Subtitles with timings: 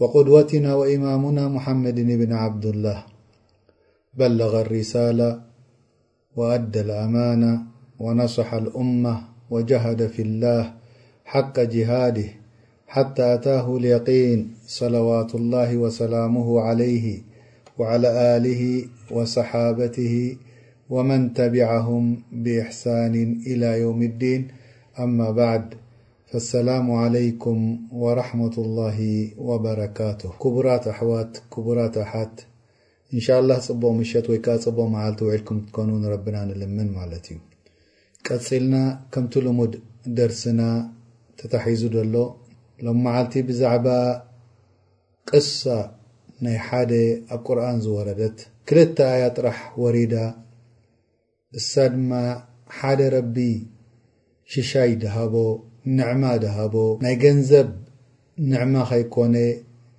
[0.00, 3.04] وقدوتنا وإمامنا محمد بن عبد الله
[4.14, 5.40] بلغ الرسالة
[6.36, 7.64] وأدى الأمانة
[7.98, 9.14] ونصح الأمة
[9.50, 10.72] وجهد في الله
[11.24, 12.28] حق جهاده
[12.88, 17.22] حتى أتاه اليقين صلوات الله وسلامه عليه
[17.78, 18.62] وعلى آله
[19.10, 20.14] وصحابته
[20.90, 23.14] ومن تبعهم بإحسان
[23.46, 24.48] إلى يوم الدين
[24.98, 25.64] أما بعد
[26.38, 27.60] ኣሰላሙ عለይኩም
[28.02, 28.98] ወረሕመት ላሂ
[29.48, 32.34] ወበረካቱ ክቡራት ኣሕዋት ክቡራት ኣሓት
[33.14, 37.38] እንሻ ላ ፅቡቕ ምሸት ወይ ከዓ ፅቡቅ መዓልቲ ውዒልኩም እትኮኑ ንረብና ንልምን ማለት እዩ
[38.26, 38.74] ቀፂልና
[39.14, 39.72] ከምቲ ልሙድ
[40.18, 40.60] ደርስና
[41.40, 42.14] ተታሒዙ ዘሎ
[42.88, 43.88] ሎም መዓልቲ ብዛዕባ
[45.30, 45.64] ቅሳ
[46.44, 46.92] ናይ ሓደ
[47.36, 48.38] ኣብ ቁርኣን ዝወረደት
[48.68, 50.14] ክልተ ኣያት ጥራሕ ወሪዳ
[51.58, 52.12] እሳ ድማ
[52.78, 53.36] ሓደ ረቢ
[54.54, 55.34] ሽሻይ ድሃቦ
[55.96, 57.68] ንዕማ ድሃቦ ናይ ገንዘብ
[58.50, 59.36] ንዕማ ኸይኮነ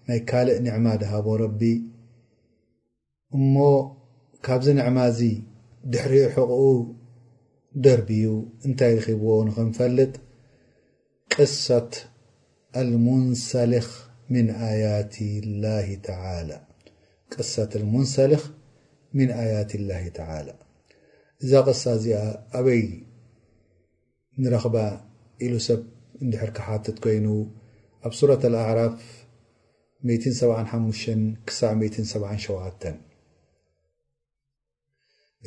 [0.08, 1.62] ናይ ካልእ ንዕማ ድሃቦ ረቢ
[3.38, 3.56] እሞ
[4.46, 5.20] ካብዚ ንዕማ እዚ
[5.92, 6.62] ድሕሪኡ ሕቕኡ
[7.84, 8.26] ደርብዩ
[8.68, 10.14] እንታይ ርኺብዎ ንክንፈልጥ
[11.34, 11.92] ቅሳት
[12.80, 13.88] ኣሙንሰሊኽ
[14.32, 15.14] ምን ኣያት
[15.62, 15.88] ላሂ
[20.16, 20.50] ተላ
[21.44, 22.06] እዛ ቅሳ እዚ
[22.58, 22.84] ኣበይ
[24.42, 24.76] ንረኽባ
[25.50, 25.84] له سب
[26.22, 27.48] ن حرك حاتت كينو
[28.04, 28.94] أبسورة الأعراف
[30.08, 30.60] شع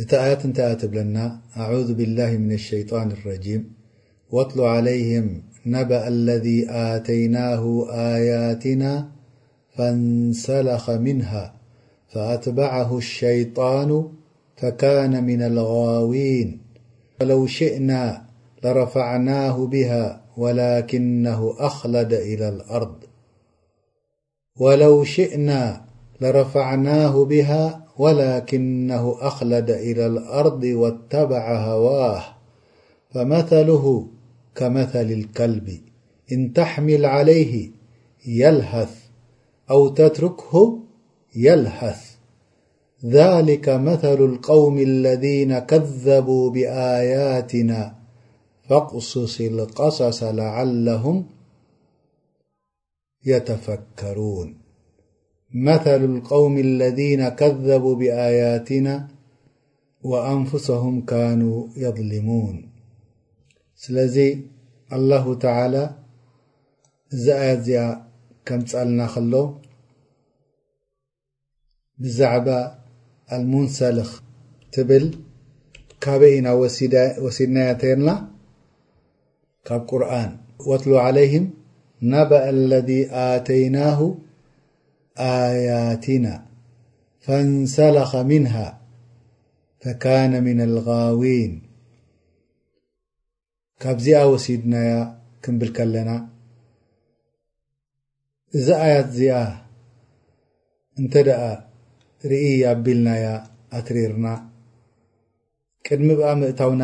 [0.08, 3.62] تى آيات نت آتب لنا أعوذ بالله من الشيطان الرجيم
[4.34, 7.64] واطلو عليهم نبأ الذي آتيناه
[8.16, 8.94] آياتنا
[9.74, 11.44] فانسلخ منها
[12.12, 13.90] فأتبعه الشيطان
[14.56, 16.48] فكان من الغواوين
[17.20, 18.02] فلو شئنا
[18.64, 22.94] لرفعناه بها ولكنه أخل إلى الأرض
[24.60, 25.84] ولو شئنا
[26.20, 32.22] لرفعناه بها ولكنه أخلد إلى الأرض واتبع هواه
[33.10, 34.06] فمثله
[34.54, 35.80] كمثل الكلب
[36.32, 37.70] إن تحمل عليه
[38.26, 38.94] يلهث
[39.70, 40.84] أو تتركهم
[41.36, 42.14] يلهث
[43.06, 48.03] ذلك مثل القوم الذين كذبوا بآياتنا
[48.68, 51.04] فقሱስ اقصص لعله
[53.30, 54.48] يتፈكሩون
[55.66, 58.88] መثل القوሚ الذين ከذبوا بآياትና
[60.10, 62.56] وأንفسهም كانوا يظلሙوን
[63.82, 64.16] ስለዚ
[64.96, 65.84] الله تعلى
[67.14, 67.70] እዚ ኣያት እዚ
[68.46, 69.34] ከም ፀልና ከሎ
[72.04, 72.48] ብዛዕባ
[73.34, 73.98] አلሙንሰል
[74.74, 75.04] ትብል
[76.04, 78.06] ካበኢና ወሲድና ያ ተና
[79.68, 80.30] ካብ ቁርን
[80.68, 81.44] ወትሉ ዓለይህም
[82.12, 82.88] ነባ አለذ
[83.24, 84.00] ኣተይናሁ
[85.28, 86.26] ኣያትና
[87.26, 88.54] ፈንሰላኸ ምንሃ
[89.84, 91.52] ፈካነ ምና ኣልጋዊን
[93.82, 94.90] ካብዚኣ ወሲድናያ
[95.44, 96.10] ክንብል ከለና
[98.56, 99.34] እዚ ኣያት እዚኣ
[101.02, 101.42] እንተ ደኣ
[102.30, 103.24] ርኢ ኣቢልናያ
[103.78, 104.26] ኣትሪርና
[105.86, 106.82] ቅድሚ ብኣ ምእታውና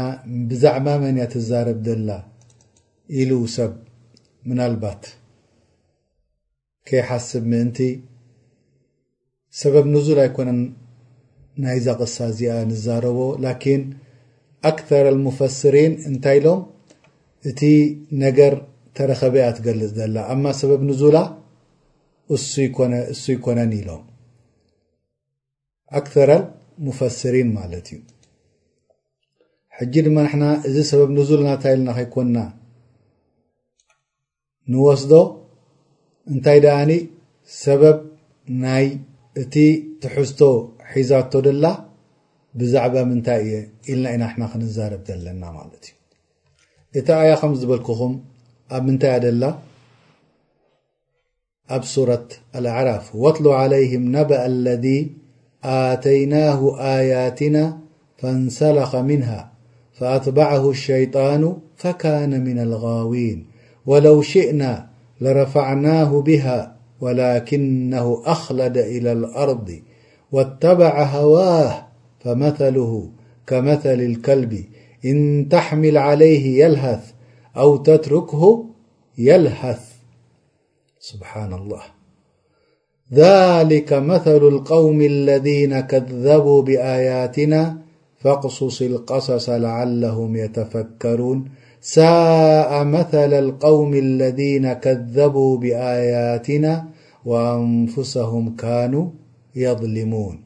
[0.49, 2.11] ብዛዕማ መን ያ ትዛረብ ዘላ
[3.19, 3.72] ኢሉ ሰብ
[4.48, 5.03] ምና ልባት
[6.88, 7.78] ከይሓስብ ምእንቲ
[9.60, 10.60] ሰበብ ንዙል ኣይኮነን
[11.62, 13.82] ናይ ዛ ቕሳ እዚኣ ንዛረቦ ላኪን
[14.71, 16.60] ኣክተራል ሙፈስሪን እንታይ ኢሎም
[17.50, 17.60] እቲ
[18.25, 18.54] ነገር
[18.98, 21.16] ተረከበያ ትገልፅ ዘላ ኣማ ሰበብ ንዙላ
[22.37, 22.50] እሱ
[23.34, 24.03] ይኮነን ኢሎም
[26.00, 26.45] ኣክተራል
[26.86, 28.01] ሙፈስሪን ማለት እዩ
[29.78, 32.39] ሕጂ ድማ ንሕና እዚ ሰበብ ንዙል እናንታ ኢልና ከይኮንና
[34.72, 35.13] ንወስዶ
[36.33, 36.91] እንታይ ዳኣኒ
[37.63, 37.99] ሰበብ
[38.63, 38.87] ናይ
[39.43, 39.55] እቲ
[40.03, 40.41] ትሕዝቶ
[40.93, 41.67] ሒዛቶ ደላ
[42.61, 43.55] ብዛዕባ ምንታይ እየ
[43.91, 45.95] ኢልና ኢና ሕና ክንዛረብ ዘለና ማለት እዩ
[46.99, 48.13] እቲ ኣያ ከም ዝበልክኹም
[48.77, 49.45] ኣብ ምንታይ እያደላ
[51.77, 52.28] ኣብ ሱራት
[52.65, 54.87] ልኣዕራፍ ወاطሉ ዓለይህም ነበእ አለذ
[55.75, 56.61] ኣተይናሁ
[56.95, 57.57] ኣያትና
[58.21, 59.31] ፈاንሰላኸ ምንሃ
[59.99, 61.43] ፈኣትበዓሁ الሸይጣኑ
[61.81, 63.41] ፈካነ ምና ልغዊን
[63.86, 64.86] ولو شئنا
[65.21, 69.78] لرفعناه بها ولكنه أخلد إلى الأرض
[70.32, 71.86] واتبع هواه
[72.21, 73.10] فمثله
[73.47, 74.65] كمثل الكلب
[75.04, 77.10] إن تحمل عليه يلهث
[77.56, 78.65] أو تتركه
[79.18, 79.91] يلهث
[80.98, 81.82] سبحان الله
[83.15, 87.78] ذلك مثل القوم الذين كذبوا بآياتنا
[88.18, 91.44] فاقصص القصص لعلهم يتفكرون
[91.88, 96.66] ሳء መثل القውሚ اለذن ከذبو ብኣيትና
[97.30, 99.03] وأንفسهም كاኑو
[99.65, 100.36] يظልሙوን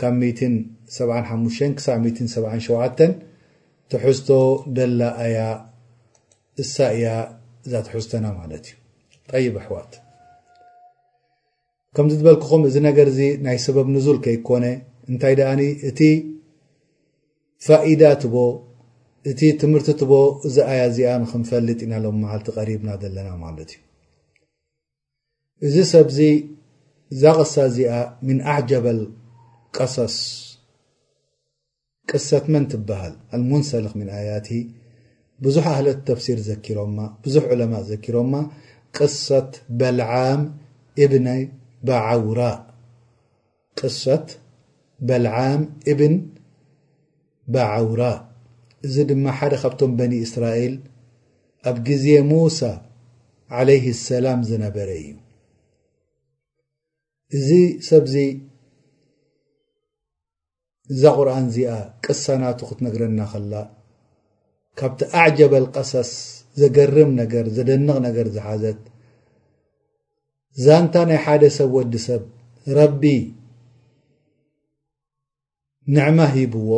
[0.00, 0.14] ካብ
[0.96, 2.98] 75-77
[3.90, 4.28] ትሕዝቶ
[4.76, 5.38] ደላ ኣያ
[6.62, 7.06] እሳ እያ
[7.64, 8.66] እዛ ትሕዝቶና ለት
[9.38, 9.92] እዩ ይ ኣሕዋት
[11.96, 14.64] ከምዚ ዝበልክኹም እዚ ነገር ዚ ናይ ሰበብ ንዙል ከይኮነ
[15.10, 16.00] እንታይ ድኣኒ እቲ
[17.66, 18.36] ፋኢዳት ቦ
[19.28, 20.12] እቲ ትምህርቲ ትቦ
[20.48, 23.70] እዚ ኣያ እዚኣ ንክንፈልጥ ኢና ሎም መልቲ ቀሪብና ዘለና ማለት
[25.66, 26.18] እዩ እዚ ሰብዚ
[27.20, 27.92] ዛ ቕሳ እዚኣ
[28.26, 28.86] ምን ኣዕጀብ
[29.76, 30.16] ቀصስ
[32.10, 34.48] ቅሰት መን ትበሃል ኣሙንሰልክ ምን ኣያት
[35.44, 38.34] ብዙሕ ኣህለት ተፍሲር ዘኪሮማ ብዙሕ ዕለማ ዘኪሮምማ
[38.94, 39.02] ት በ
[44.02, 44.30] ሰት
[45.08, 45.60] በልዓም
[45.92, 46.14] እብን
[47.52, 48.02] በዓውራ
[48.86, 50.74] እዚ ድማ ሓደ ካብቶም በኒ እስራኤል
[51.68, 52.58] ኣብ ግዜ ሙሳ
[53.58, 55.08] ዓለይህ ሰላም ዝነበረ እዩ
[57.36, 57.48] እዚ
[57.88, 58.14] ሰብዚ
[60.92, 61.70] እዛ ቁርኣን እዚኣ
[62.04, 63.52] ቅሳ ናቱ ክትነግረና ኸላ
[64.78, 66.10] ካብቲ አዕጀበልቀሳስ
[66.60, 68.80] ዘገርም ነገር ዘደንቕ ነገር ዝሓዘት
[70.64, 72.22] ዛንታ ናይ ሓደ ሰብ ወዲ ሰብ
[72.78, 73.02] ረቢ
[75.94, 76.70] ንዕማ ሂብዎ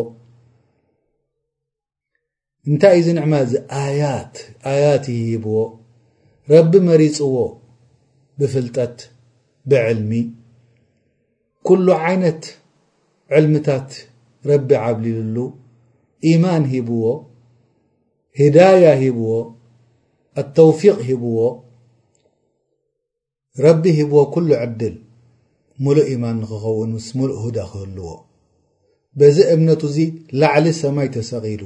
[2.70, 3.52] እንታይ እዚ ንዕማ እዚ
[4.00, 4.34] ያት
[4.72, 5.54] ኣያት ሂብዎ
[6.52, 7.34] ረቢ መሪፅዎ
[8.38, 8.96] ብፍልጠት
[9.70, 10.10] ብዕልሚ
[11.66, 12.42] ኩሉ ዓይነት
[13.38, 13.88] ዕልምታት
[14.50, 15.36] ረቢ ዓብሊልሉ
[16.30, 17.02] ኢማን ሂብዎ
[18.40, 19.30] ህዳያ ሂብዎ
[20.42, 21.38] ኣተውፊቅ ሂብዎ
[23.66, 24.96] ረቢ ሂብዎ ኩሉ ዕድል
[25.84, 28.06] ሙሉእ ኢማን ንክኸውን ምስ ሙሉእ ሁዳ ክህልዎ
[29.18, 29.96] በዚ እምነቱ እዚ
[30.40, 31.62] ላዕሊ ሰማይ ተሰቂሉ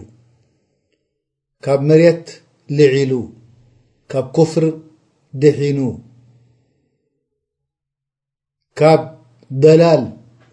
[1.64, 2.26] ካብ መሬት
[2.78, 3.12] ልዒሉ
[4.12, 4.64] ካብ ኩፍር
[5.40, 5.78] ድሒኑ
[8.78, 9.02] ካብ
[9.64, 10.02] ደላል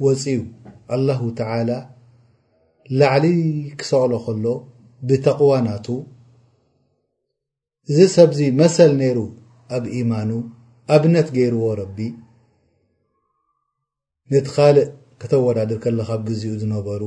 [0.06, 0.44] ወፂው
[0.96, 1.72] አላሁ ተዓላ
[3.00, 3.26] ላዕሊ
[3.80, 4.46] ክሰቕሎ ከሎ
[5.08, 5.88] ብተቕዋናቱ
[7.92, 9.20] እዚ ሰብዚ መሰል ነይሩ
[9.76, 10.32] ኣብ ኢማኑ
[10.96, 11.98] ኣብነት ገይርዎ ረቢ
[14.34, 14.86] ነቲ ኻልእ
[15.22, 17.02] ክተወዳድር ከለኻብ ግዚኡ ዝነበሩ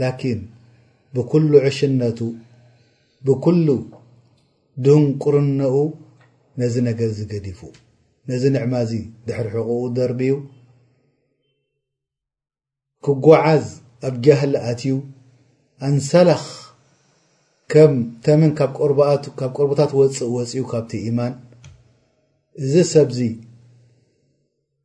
[0.00, 0.40] ላኪን
[1.16, 2.18] ብኩሉ ዕሽነቱ
[3.26, 3.68] ብኩሉ
[4.84, 5.76] ድንቁርነኡ
[6.60, 7.60] ነዚ ነገር እዝገዲፉ
[8.30, 8.92] ነዚ ንዕማ እዚ
[9.26, 10.34] ድሕርሕቑኡ ደርብዩ
[13.04, 13.64] ክጓዓዝ
[14.06, 14.94] ኣብ ጃህልኣትዩ
[15.88, 16.44] ኣንሰላኽ
[17.72, 17.92] ከም
[18.24, 18.70] ተምን ካብ
[19.56, 21.34] ቆርቡታት ወፅእ ወፂኡ ካብቲ ኢማን
[22.62, 23.18] እዚ ሰብዚ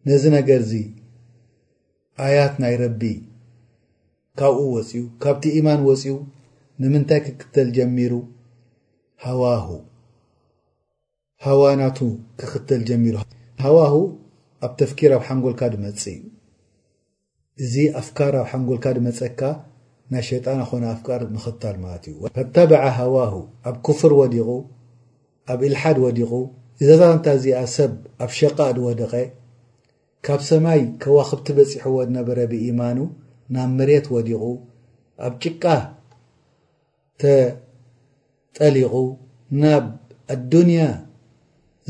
[0.07, 0.73] ነዚ ነገር እዚ
[2.23, 3.01] ኣያት ናይ ረቢ
[4.39, 6.13] ካብኡ ወፂኡ ካብቲ ኢማን ወፂዩ
[6.81, 8.13] ንምንታይ ክክተል ጀሚሩ
[9.25, 9.67] ሃዋሁ
[11.45, 11.97] ሃዋ ናቱ
[12.39, 13.15] ክክትል ጀሚሩ
[13.63, 13.93] ሃዋሁ
[14.65, 16.23] ኣብ ተፍኪር ኣብ ሓንጎልካ ድመፅእእዩ
[17.63, 19.41] እዚ ኣፍካር ኣብ ሓንጎልካ ድመፀካ
[20.13, 23.33] ናይ ሸይጣን ኾነ ኣፍካር ምኽታል ማለት እዩ እተበዓ ሃዋሁ
[23.69, 24.49] ኣብ ክፍር ወዲቑ
[25.51, 26.31] ኣብ እልሓድ ወዲቑ
[26.83, 27.91] እዛዛንታ እዚኣ ሰብ
[28.23, 29.13] ኣብ ሸቃ ድወደቀ
[30.25, 32.97] ካብ ሰማይ ከዋኽብቲ በፂሕዎ ዝነበረ ብኢማኑ
[33.53, 34.41] ናብ መሬት ወዲቑ
[35.25, 35.63] ኣብ ጭቃ
[37.21, 38.93] ተጠሊቑ
[39.61, 39.85] ናብ
[40.33, 40.81] አድንያ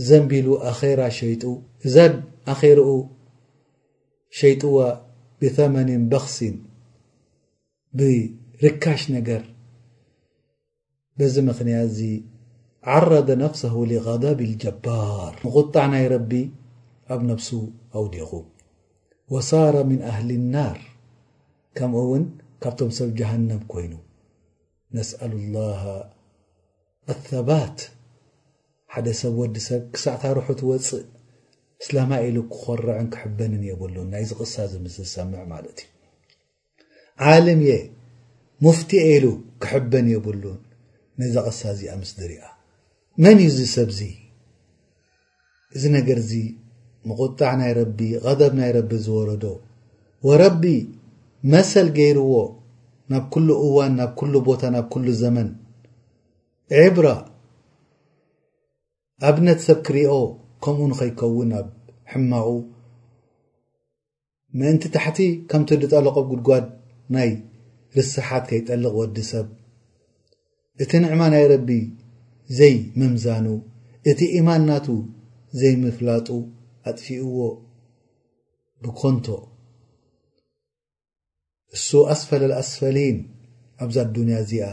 [0.08, 1.44] ዘንቢሉ ኣራ ሸጡ
[1.88, 1.96] እዛ
[2.54, 2.88] ኣርኡ
[4.40, 4.76] ሸይጥዋ
[5.40, 6.56] ብثመኒ በክሲን
[7.98, 9.42] ብርካሽ ነገር
[11.18, 12.00] በዚ ምኽንያት እዚ
[12.94, 16.32] ዓረض ነፍسه لغዳብ الጀባር ንቁጣዕ ናይ ረቢ
[17.14, 17.50] ኣብ ነፍሱ
[17.98, 18.32] አውዲቁ
[19.34, 20.80] وሳራ ምن ኣህሊ الናር
[21.78, 22.24] ከምኡ ውን
[22.62, 23.94] ካብቶም ሰብ ጀሃነም ኮይኑ
[24.98, 25.84] ነስኣሉ ላሃ
[27.40, 27.78] ኣባት
[28.94, 31.06] ሓደ ሰብ ወዲሰብ ክሳዕታ ርሑ ትወፅእ
[31.82, 35.88] እስላማ ኢሉ ክኮርዕን ክሕበንን የብሉን ናይዚ ቕሳ ዚ ምስ ዝሰምዕ ማለት እዩ
[37.32, 37.72] ዓለም እየ
[38.66, 39.26] ሙፍትኤ ኢሉ
[39.64, 40.60] ክሕበን የብሉን
[41.22, 42.42] ነዛ ቅሳ እዚ ኣ ምስድሪያ
[43.24, 44.00] መን እዩ ዚ ሰብዚ
[45.76, 46.32] እዚ ነገር እዚ
[47.10, 49.44] ምቁጣዕ ናይ ረቢ ቀዘብ ናይ ረቢ ዝወረዶ
[50.28, 50.64] ወረቢ
[51.54, 52.32] መሰል ገይርዎ
[53.12, 55.50] ናብ ኵሉ እዋን ናብ ኵሉ ቦታ ናብ ኩሉ ዘመን
[56.82, 57.08] ዒብራ
[59.30, 60.14] ኣብነት ሰብ ክሪእኦ
[60.64, 61.68] ከምኡ ንኸይከውን ኣብ
[62.12, 62.48] ሕማቑ
[64.60, 65.20] ምእንቲ ታሕቲ
[65.50, 66.66] ከምቲ ድጠለቖ ጕድጓድ
[67.16, 67.30] ናይ
[67.98, 69.48] ርስሓት ከይጠልቕ ወዲ ሰብ
[70.84, 71.70] እቲ ንዕማ ናይ ረቢ
[72.58, 73.48] ዘይምምዛኑ
[74.12, 74.88] እቲ ኢማንናቱ
[75.62, 76.28] ዘይምፍላጡ
[76.90, 77.40] ኣጥፊኡዎ
[78.84, 79.26] ብኰንቶ
[81.78, 83.18] እሱ ኣስፈል الأስፈሊን
[83.84, 84.66] ኣብዛ ዱንያ እዚኣ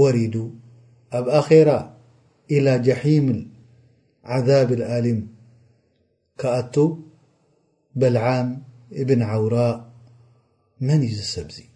[0.00, 0.34] ወሪዱ
[1.18, 1.68] ኣብ ኣخራ
[2.56, 5.20] إلى جሒምعذብ الኣልም
[6.40, 6.76] ካኣቱ
[8.00, 8.48] በልዓም
[9.00, 9.76] እብን ዓውራء
[10.86, 11.66] መን ዩ ዝ ሰብዚي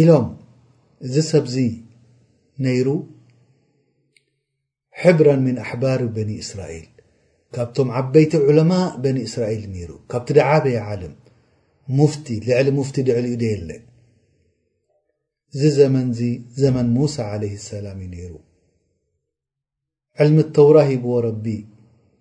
[0.00, 0.26] ኢሎም
[1.12, 1.54] ዚ ሰብዚ
[2.64, 2.88] ነይሩ
[5.02, 6.86] ሕብረا ምن ኣሕባር በኒ እስራئል
[7.54, 11.14] ካብቶም ዓበይቲ ዑለማء በኒ እስራኤል ነይሩ ካብቲ ዳዓበየ ዓለም
[11.98, 13.70] ሙፍቲ ልዕሊ ሙፍቲ ድዕልኡ ደየለ
[15.54, 16.18] እዚ ዘመንዚ
[16.62, 18.32] ዘመን ሙሳ ለይ ሰላም እዩ ነይሩ
[20.24, 21.46] ዕልሚ እተውራ ሂብዎ ረቢ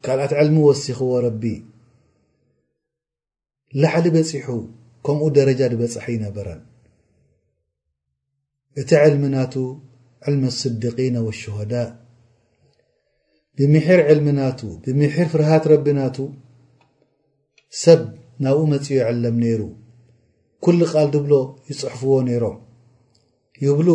[0.05, 1.43] ካልኣት ዕልሚ ወሲኽዎ ረቢ
[3.81, 4.47] ላዕሊ በፂሑ
[5.05, 6.61] ከምኡ ደረጃ ድበፃሐ ይነበረን
[8.81, 9.53] እቲ ዕልሚናቱ
[10.27, 11.73] ዕልሚ ኣስዲقነ ወሸሆዳ
[13.57, 16.17] ብምሕር ዕልሚናቱ ብምሕር ፍርሃት ረቢናቱ
[17.83, 18.01] ሰብ
[18.45, 19.61] ናብኡ መጺኡ የዕለም ነይሩ
[20.65, 21.33] ኵሉ ቓል ድብሎ
[21.69, 22.57] ይጽሕፍዎ ነይሮም
[23.65, 23.89] ይብሉ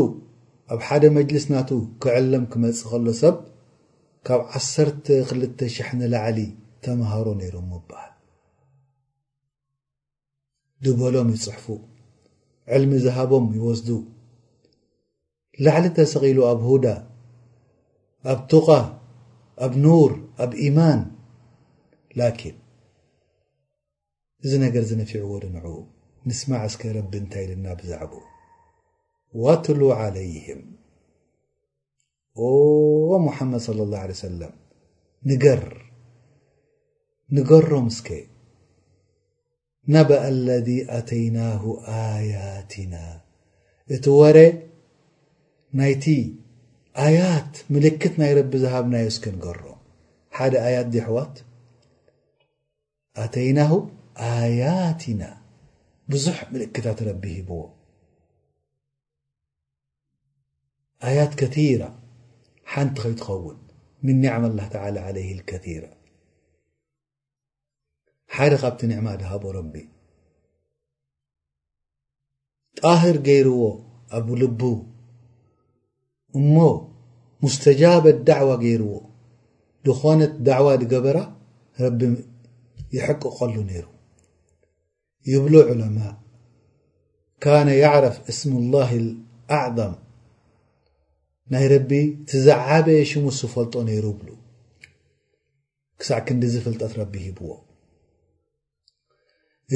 [0.74, 1.70] ኣብ ሓደ መጅልስ ናቱ
[2.02, 3.36] ክዕሎም ክመጽእ ኸሎ ሰብ
[4.26, 6.38] ካብ ዓሰርተ ክልተ ሽ0ኒ ላዕሊ
[6.84, 8.12] ተምሃሮ ነይሮምሞ ኣበሃል
[10.84, 11.66] ድበሎም ይፅሕፉ
[12.76, 13.88] ዕልሚ ዝሃቦም ይወስዱ
[15.64, 16.86] ላዕሊ ተሰቒሉ ኣብ ሁዳ
[18.32, 18.68] ኣብ ቱቓ
[19.66, 20.12] ኣብ ኑር
[20.44, 21.00] ኣብ ኢማን
[22.20, 22.56] ላኪን
[24.44, 25.66] እዚ ነገር ዝነፊዕዎ ዶንዑ
[26.28, 28.12] ንስማዕ እስከ ረቢ እንታይ ኢልና ብዛዕባ
[29.42, 30.60] ዋትሉ ዓለይህም
[32.46, 32.48] ኦ
[33.26, 34.54] ሙሓመድ ሰለ ላሁ ለ ሰላም
[35.30, 35.64] ንገር
[37.36, 38.08] ንገሮም እስኬ
[39.94, 40.68] ነብ ኣለዚ
[40.98, 41.62] ኣተይናሁ
[42.04, 42.94] ኣያትና
[43.96, 44.38] እቲ ወረ
[45.78, 46.04] ናይቲ
[47.04, 49.62] ኣያት ምልክት ናይ ረቢ ዝሃብ ናዮ ስኪ ንገሮ
[50.36, 51.34] ሓደ ኣያት ዲሕዋት
[53.24, 53.70] ኣተይናሁ
[55.00, 55.22] ትና
[56.12, 57.60] ብዙሕ ምልክታት ረቢ ሂብዎ
[61.16, 61.54] ያት ከራ
[62.72, 63.58] ሓንቲ ከይትኸውን
[64.04, 64.74] ምን ኒዓማ ላه ተ
[65.26, 65.84] ይ ከራ
[68.36, 69.74] ሓደ ካብቲ ዕማ ዝሃቦ ረቢ
[72.80, 73.60] ጣህር ገይርዎ
[74.18, 74.62] ኣብልቡ
[76.38, 76.54] እሞ
[77.44, 78.92] ሙስተጃበ ዳዕዋ ገይርዎ
[79.86, 81.18] ዝኾነት ዳዕዋ ድገበራ
[81.84, 82.00] ረቢ
[82.96, 83.84] ይሐق ቀሉ ነይሩ
[85.32, 86.14] ይብሎ ዑለማء
[87.66, 88.90] ነ يعረፍ እስም الላه
[89.56, 89.94] አعظም
[91.52, 91.90] ናይ ረቢ
[92.28, 94.28] ትዝዓበየ ሽሙ ፈልጦ ነይሩ ብሉ
[96.00, 97.50] ክሳዕ ክንዲ ዝፍልጠት ረቢ ሂብዎ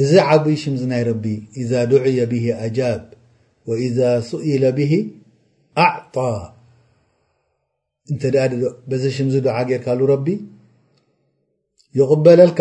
[0.01, 1.01] እዚ ዓብ ሽዚ ናይ
[1.61, 2.33] إذ ድዕي ብ
[2.63, 3.01] ኣጃብ
[3.69, 3.97] وإذ
[4.29, 4.79] سኢل ብ
[5.83, 6.15] ኣعط
[8.13, 8.21] እተ
[8.89, 9.19] በዚ ሽ
[9.57, 9.99] ዓ ጌርካሉ
[11.97, 12.59] ይقበለልካ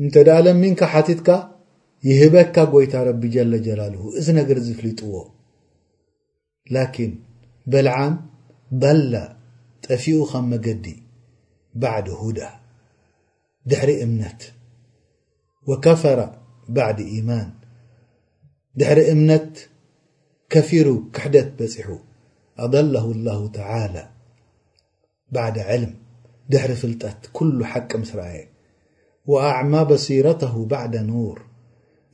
[0.00, 1.28] እንተ ዳለሚንካ ሓቲትካ
[2.08, 5.12] ይህበካ ጎይታ ረቢ ጀለጀላልሁ እዚ ነገር ዝፍሊጥዎ
[6.74, 7.12] ላኪን
[7.72, 8.14] በልዓም
[8.80, 9.14] በላ
[9.86, 10.84] ጠፊኡ ከም መገዲ
[11.82, 12.40] ባዕዲ ሁዳ
[13.70, 14.40] ድሕሪ እምነት
[15.70, 16.20] ወከፈረ
[16.76, 17.48] ባዕዲ ኢማን
[18.80, 19.52] ድሕሪ እምነት
[20.54, 21.88] ከፊሩ ክሕደት በፂሑ
[22.66, 23.96] ኣضላሁ ላሁ ተላ
[25.36, 25.94] ባዕዲ ዕልም
[26.54, 28.34] ድሕሪ ፍልጠት ኩሉ ሓቂ ምስራኤ
[29.32, 31.38] ወኣዕማ በሲረተሁ ባዕዳ ኑር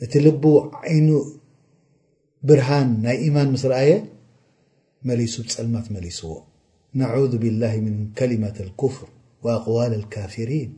[0.04, 0.45] እቲ ልብ
[0.83, 1.09] ዓይኑ
[2.49, 3.92] ብርሃን ናይ ኢማን ምስ ረአየ
[5.09, 6.25] መሊሱ ብፀልማት መሊስዎ
[7.00, 9.09] ነذ ብላህ ምን ከሊመት አልኩፍር
[9.45, 10.71] ወኣቕዋል ልካፍሪን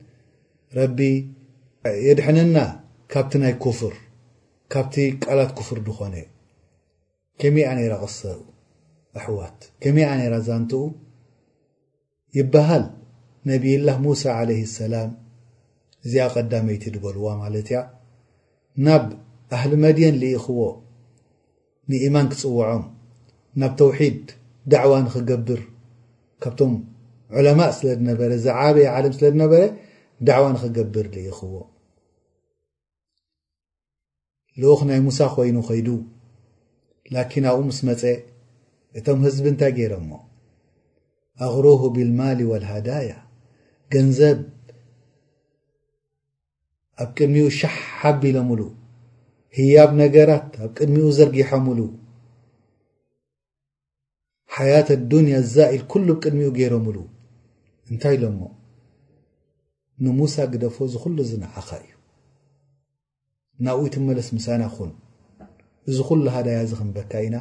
[0.79, 0.99] ረቢ
[2.07, 2.59] የድሐነና
[3.13, 3.95] ካብቲ ናይ ኩፍር
[4.73, 6.27] ካብቲ ቃላት ኩፍር ድኾነ ዩ
[7.41, 8.39] ከመይኣነራ ቅሰኡ
[9.19, 10.83] ኣሕዋት ከመይኣነራ ዛንቲኡ
[12.39, 12.85] ይበሃል
[13.51, 15.11] ነብይላህ ሙሳ ለይህ ሰላም
[16.07, 17.79] እዚኣብ ቀዳመይቲ ዝበልዋ ማለት ያ
[18.87, 19.05] ናብ
[19.57, 20.61] ኣህሊ መድን ዝኢኽዎ
[21.91, 22.85] ንኢማን ክፅውዖም
[23.61, 24.27] ናብ ተውሒድ
[24.73, 25.61] ዳዕዋ ንኽገብር
[26.43, 26.75] ካብቶም
[27.37, 29.63] ዑለማእ ስለ ድነበረ ዝዓበየ ዓለም ስለ ድነበረ
[30.29, 31.55] ዳዕዋ ንኽገብር ልኢኽዎ
[34.61, 35.89] ልኡኽ ናይ ሙሳ ኮይኑ ኸይዱ
[37.15, 38.03] ላኪን ኣብኡ ምስ መፀ
[38.99, 40.11] እቶም ህዝብንታይ ገይረእሞ
[41.45, 43.11] ኣቕሩህ ብልማል ዋልሃዳያ
[43.93, 44.39] ገንዘብ
[47.03, 48.61] ኣብ ቅድሚኡ ሸሕሓቢሎ ምሉ
[49.57, 51.79] ህያብ ነገራት ኣብ ቅድሚኡ ዘርጊሖ ምሉ
[54.55, 56.97] ሓያት ኣዱንያ ዛኢል ኩሉ ኣብ ቅድሚኡ ገይሮ ምሉ
[57.91, 58.41] እንታይ ኢሎሞ
[60.05, 61.91] ንሙሳ ግደፎ እዝ ኹሉ ዝነዓኻ እዩ
[63.65, 64.93] ናብኡ ትመለስ ምሳና ኹን
[65.91, 67.37] እዚ ኹሉ ሃዳያ እዚ ኽንበካ ኢና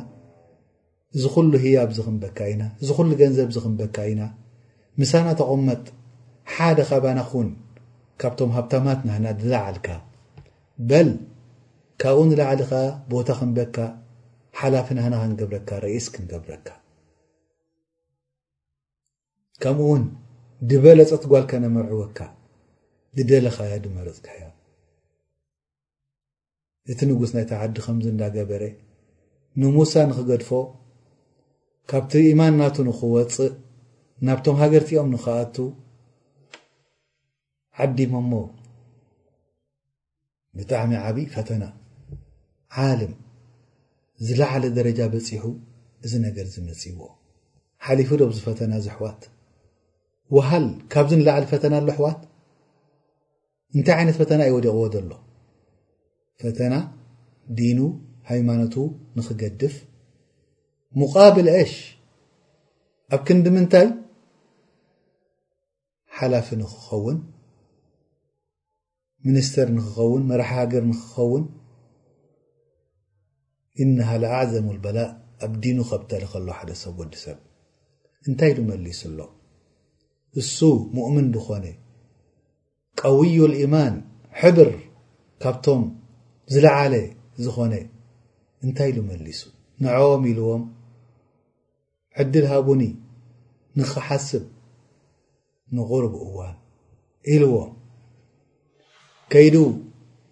[1.15, 4.21] እዚ ኹሉ ህያብ ዚ ኽምበካ ኢና እዚ ኹሉ ገንዘብ ዚ ኽምበካ ኢና
[5.01, 5.81] ምሳና ተቖመጥ
[6.55, 7.49] ሓደ ኻባና ኹውን
[8.21, 9.87] ካብቶም ሃብታማት ናህና ዝላዓልካ
[10.89, 11.09] በል
[12.01, 12.79] ካብኡ ንላዕሊ ከ
[13.11, 13.77] ቦታ ክንበካ
[14.59, 16.67] ሓላፊ ናህና ክንገብረካ ርኢስ ክንገብረካ
[19.63, 20.03] ከምኡ ውን
[20.69, 22.17] ድበለፀትጓል ከነመርዕወካ
[23.17, 24.45] ድደለኻያ ድመርፅካእዮ
[26.91, 28.63] እቲ ንጉስ ናይ ተዓዲ ከምዚ እንዳገበረ
[29.61, 30.49] ንሙሳ ንኽገድፎ
[31.89, 33.53] ካብቲ ኢማንናቱ ንኽወፅእ
[34.27, 35.55] ናብቶም ሃገርቲኦም ንኽኣቱ
[37.85, 38.41] ዓዲሞ ሞ
[40.57, 41.63] ብጣዕሚ ዓብዪ ፈተና
[42.87, 43.13] ዓልም
[44.27, 45.43] ዝላዓለ ደረጃ በፂሑ
[46.05, 47.01] እዚ ነገር ዝመፅይዎ
[47.85, 49.21] ሓሊፉ ዶብዚ ፈተና እዚ ኣሕዋት
[50.35, 52.21] ወሃል ካብዚ ንላዓሊ ፈተና ኣሎ ኣሕዋት
[53.77, 55.11] እንታይ ዓይነት ፈተና ይወዲቕዎ ዘሎ
[56.43, 56.73] ፈተና
[57.57, 57.79] ዲኑ
[58.29, 58.75] ሃይማኖቱ
[59.17, 59.75] ንኽገድፍ
[61.01, 61.73] ሙቓብል ኣሽ
[63.15, 63.87] ኣብ ክንዲምንታይ
[66.17, 67.17] ሓላፊ ንክኸውን
[69.27, 71.43] ምኒስተር ንክኸውን መራሓ ሃገር ንክኸውን
[73.83, 75.09] እነሃ ለኣዕዘም ልበላእ
[75.45, 77.37] ኣብ ዲኑ ከብተሊ ከሎ ሓደ ሰብ ወዲ ሰብ
[78.27, 79.19] እንታይ ኢሉ መሊሱ ኣሎ
[80.39, 80.57] እሱ
[80.95, 81.65] ሙእምን ዝኾነ
[82.99, 83.95] ቀውዩ ልኢማን
[84.41, 84.69] ሕብር
[85.43, 85.83] ካብቶም
[86.53, 86.93] ዝለዓለ
[87.45, 87.73] ዝኾነ
[88.65, 89.41] እንታይ ኢሉመሊሱ
[89.83, 90.63] ንዐም ኢልዎም
[92.21, 92.83] ዕድልሃቡኒ
[93.79, 94.43] ንኽሓስብ
[95.77, 96.55] ንቑርብ እዋን
[97.35, 97.71] ኢልዎም
[99.33, 99.57] ከይዱ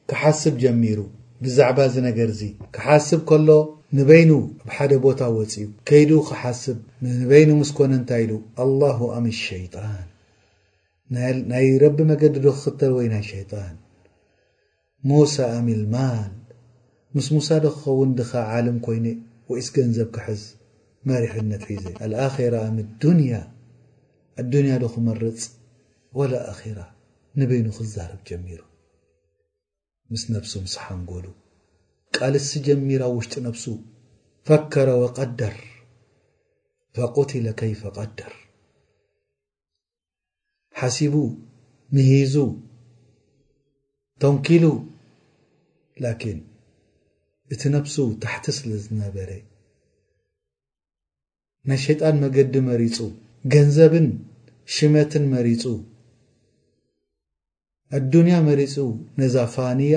[0.10, 1.00] ክሓስብ ጀሚሩ
[1.44, 2.42] ብዛዕባ እዚ ነገር እዚ
[2.76, 3.50] ክሓስብ ከሎ
[3.98, 4.32] ንበይኑ
[4.64, 6.78] ኣብ ሓደ ቦታ ወፂዩ ከይዱ ክሓስብ
[7.22, 10.06] ንበይኑ ምስ ኮነ እንታይ ኢሉ ኣልላሁ ኣም ሸይጣን
[11.52, 13.76] ናይ ረቢ መገዲ ዶ ክኽተል ወይ ናይ ሸይጣን
[15.10, 16.32] ሙሳ ኣሚልማል
[17.16, 19.06] ምስ ሙሳ ዶ ክኸውን ድኻ ዓለም ኮይኑ
[19.52, 20.44] ወእስ ገንዘብ ክሕዝ
[21.10, 23.32] መሪሕነት ሒዘ ኣልኣኼራ ኣም ዱንያ
[24.44, 25.42] ኣዱንያ ዶ ክመርፅ
[26.20, 26.80] ወላኣኼራ
[27.40, 28.60] ንበይኑ ክዛርብ ጀሚሩ
[30.12, 31.26] ምስ ነብሱ ምስሓንጎሉ
[32.16, 33.64] ቃልሲ ጀሚራ ውሽጢ ነብሱ
[34.48, 35.56] ፈከረ ወቀደር
[36.96, 38.34] ፈቆትለከይ ፈቐደር
[40.80, 41.16] ሓሲቡ
[41.96, 42.36] ምሂዙ
[44.24, 44.66] ተንኪሉ
[46.04, 46.40] ላኪን
[47.54, 49.30] እቲ ነፍሱ ታሕቲ ስለ ዝነበረ
[51.70, 52.98] ናይ ሸይጣን መገዲ መሪፁ
[53.54, 54.08] ገንዘብን
[54.76, 55.64] ሽመትን መሪፁ
[57.98, 58.76] ኣዱንያ መሪፁ
[59.20, 59.96] ነዛፋንያ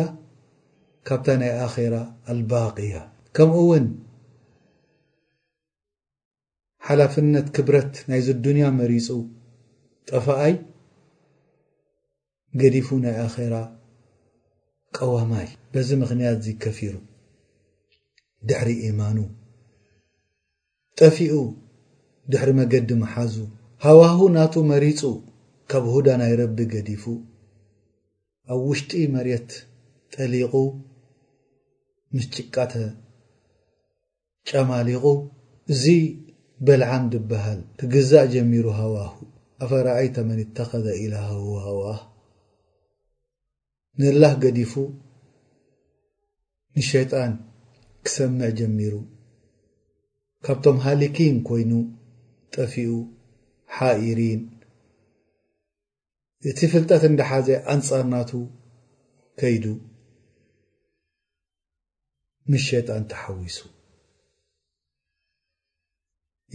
[1.09, 1.95] ካብታ ናይ ኣኼራ
[2.33, 2.95] ኣልባቅያ
[3.37, 3.87] ከምኡ እውን
[6.87, 9.07] ሓላፍነት ክብረት ናይዚ ዱንያ መሪፁ
[10.09, 10.55] ጠፋኣይ
[12.63, 13.55] ገዲፉ ናይ ኣኼራ
[14.97, 16.95] ቀዋማይ በዚ ምኽንያት እዚከፊሩ
[18.49, 19.19] ድሕሪ ኢማኑ
[20.99, 21.35] ጠፊኡ
[22.33, 23.35] ድሕሪ መገዲ መሓዙ
[23.87, 25.01] ሃዋሁ ናቱ መሪፁ
[25.71, 27.05] ካብ ሁዳ ናይ ረቢ ገዲፉ
[28.53, 29.51] ኣብ ውሽጢ መሬት
[30.15, 30.53] ጠሊቑ
[32.15, 32.75] ምስጭቃተ
[34.49, 35.05] ጨማሊቑ
[35.73, 35.85] እዚ
[36.67, 39.15] በልዓም ዝበሃል ትግዛእ ጀሚሩ ሃዋሁ
[39.65, 41.83] ኣፈራኣይ ተመኒ ተኸዘ ኢልሃዋ
[44.01, 44.73] ንላህ ገዲፉ
[46.77, 47.33] ንሸይጣን
[48.07, 48.95] ክሰምዕ ጀሚሩ
[50.47, 51.73] ካብቶም ሃሊኪን ኮይኑ
[52.55, 52.91] ጠፊኡ
[53.77, 54.41] ሓኢሪን
[56.51, 58.31] እቲ ፍልጠት እንዳሓዘ ኣንጻር ናቱ
[59.41, 59.65] ከይዱ
[62.51, 63.57] ምሸጣን ተሓዊሱ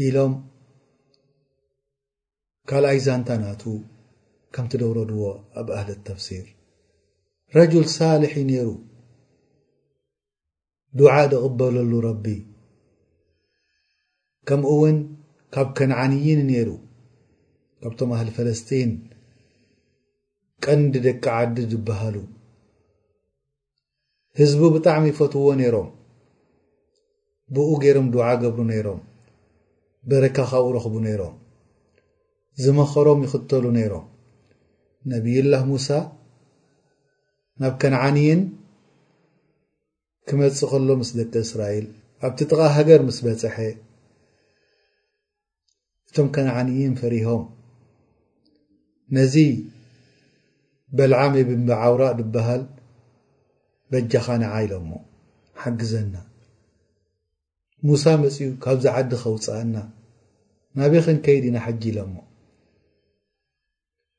[0.05, 0.33] ኢሎም
[2.71, 3.63] ካልኣይ ዛንታ ናቱ
[4.53, 5.21] ከምቲደውረድዎ
[5.59, 6.45] ኣብ ኣህል ተፍሲር
[7.57, 8.69] ረጅል ሳልሒ ነይሩ
[10.97, 12.25] ድዓእ ዝቕበለሉ ረቢ
[14.47, 14.97] ከም እውን
[15.53, 16.69] ካብ ከነዓንይን ነይሩ
[17.81, 18.91] ካብቶም ኣህል ፈለስጢን
[20.65, 22.15] ቀንዲ ደቂ ዓዲ ዝበሃሉ
[24.39, 25.89] ህዝቡ ብጣዕሚ ይፈትዎ ነይሮም
[27.53, 28.99] ብኡ ገይሮም ድውዓ ገብሩ ነይሮም
[30.09, 31.35] በረካ ኻብኡ ረኽቡ ነይሮም
[32.63, 34.05] ዝመኸሮም ይኽተሉ ነይሮም
[35.11, 35.87] ነብይላህ ሙሳ
[37.61, 38.41] ናብ ከነዓኒይን
[40.27, 41.85] ክመፅእ ኸሎ ምስ ደቂ እስራኤል
[42.27, 43.57] ኣብቲ ጥቓ ሃገር ምስ በፅሐ
[46.09, 47.43] እቶም ከነዓኒይን ፈሪሆም
[49.15, 49.35] ነዚ
[50.97, 52.61] በልዓም ብን በዓውራ ድበሃል
[53.93, 54.91] በጃኻ ንዓ ኢሎሞ
[55.61, 56.15] ሓግዘና
[57.87, 59.75] ሙሳ መጺኡ ካብ ዝዓዲ ኸውፅአና
[60.77, 62.15] ናበይ ኽንከይድ ኢና ሓጂ ኢሎሞ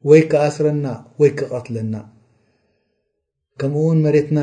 [0.09, 0.87] ወይ ክኣስረና
[1.21, 1.95] ወይ ክቐትለና
[3.61, 4.39] ከምኡእውን መሬትና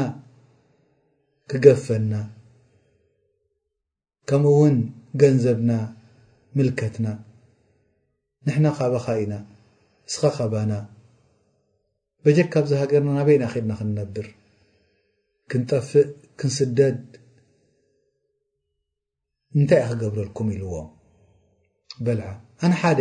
[1.52, 2.13] ክገፈና
[4.30, 4.76] ከምኡውን
[5.22, 5.72] ገንዘብና
[6.58, 7.08] ምልከትና
[8.48, 9.34] ንሕና ኻባኻ ኢና
[10.10, 10.72] እስኻ ኸባና
[12.28, 14.26] በጀ ካብዚ ሃገርና ናበይና ኣኺድና ክንነብር
[15.52, 16.08] ክንጠፍእ
[16.40, 17.04] ክንስደድ
[19.58, 20.88] እንታይ እኢ ክገብረልኩም ኢልዎም
[22.06, 22.28] በልዓ
[22.66, 23.00] ኣነ ሓደ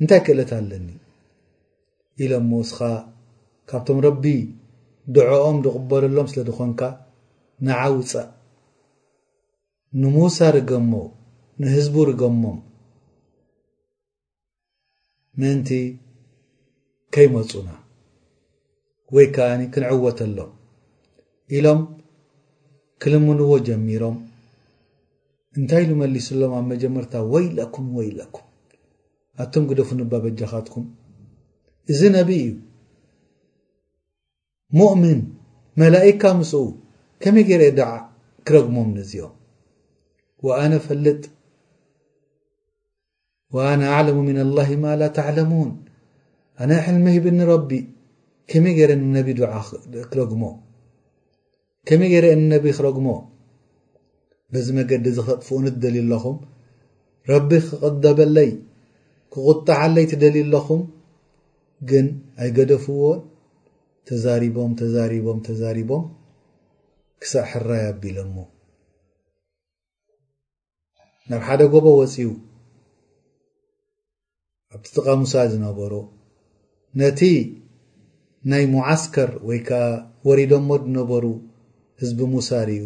[0.00, 0.86] እንታይ ክእለት ኣለኒ
[2.24, 2.78] ኢሎም መስኻ
[3.72, 4.24] ካብቶም ረቢ
[5.14, 6.80] ድዕኦም ዝቕበለሎም ስለ ዝኾንካ
[7.66, 8.28] ንዓውፀእ
[10.00, 10.92] ንሙሳ ርገሞ
[11.60, 12.58] ንህዝቡ ርገሞም
[15.40, 15.70] ምእንቲ
[17.14, 17.68] ከይመፁና
[19.16, 20.50] ወይ ከኣኒ ክንዕወተሎም
[21.58, 21.80] ኢሎም
[23.02, 24.16] ክልምንዎ ጀሚሮም
[25.58, 28.46] እንታይ ሉመሊሱሎም ኣብ መጀመርታ ወይለኩም ወይለኩም
[29.42, 30.84] ኣቶም ግደፉ ንባ በጃኻትኩም
[31.92, 32.48] እዚ ነብ እዩ
[34.78, 35.20] ሙእምን
[35.82, 36.62] መላይካ ምስኡ
[37.22, 37.82] ከመይ ገይረእ ዳ
[38.46, 39.32] ክረግሞም ንእዚኦም
[40.62, 41.22] ኣነ ፈልጥ
[43.70, 45.70] ኣነ ኣዕለሙ ምና ላህ ማ ላ ተዕለሙን
[46.62, 47.70] ኣነ ሕሊመ ሂብኒ ረቢ
[48.50, 49.46] ከመይ ገይረ ንነቢ ድዓ
[50.10, 50.42] ክረግሞ
[51.88, 53.06] ከመይ ገይረ ንነቢ ክረግሞ
[54.52, 56.36] በዚ መገዲ ዝኸጥፍኡኒ ትደልዩ ኣለኹም
[57.30, 58.50] ረቢ ክቕደበለይ
[59.32, 60.82] ክቁጣዓለይ ትደልዩ ኣለኹም
[61.90, 62.06] ግን
[62.42, 63.20] ኣይገደፍዎን
[64.08, 66.04] ተዛሪቦም ተዛሪቦም ተዛሪቦም
[67.22, 68.36] ክሳእ ሕራ ያኣቢሎሞ
[71.30, 72.30] ናብ ሓደ ጎቦ ወፂኡ
[74.74, 75.92] ኣብቲ ጥቓ ሙሳ ዝነበሮ
[77.00, 77.20] ነቲ
[78.48, 79.82] ናይ ሙዓስከር ወይ ከዓ
[80.26, 81.24] ወሪዶምሞ ድነበሩ
[82.00, 82.84] ህዝቢ ሙሳ ድዩ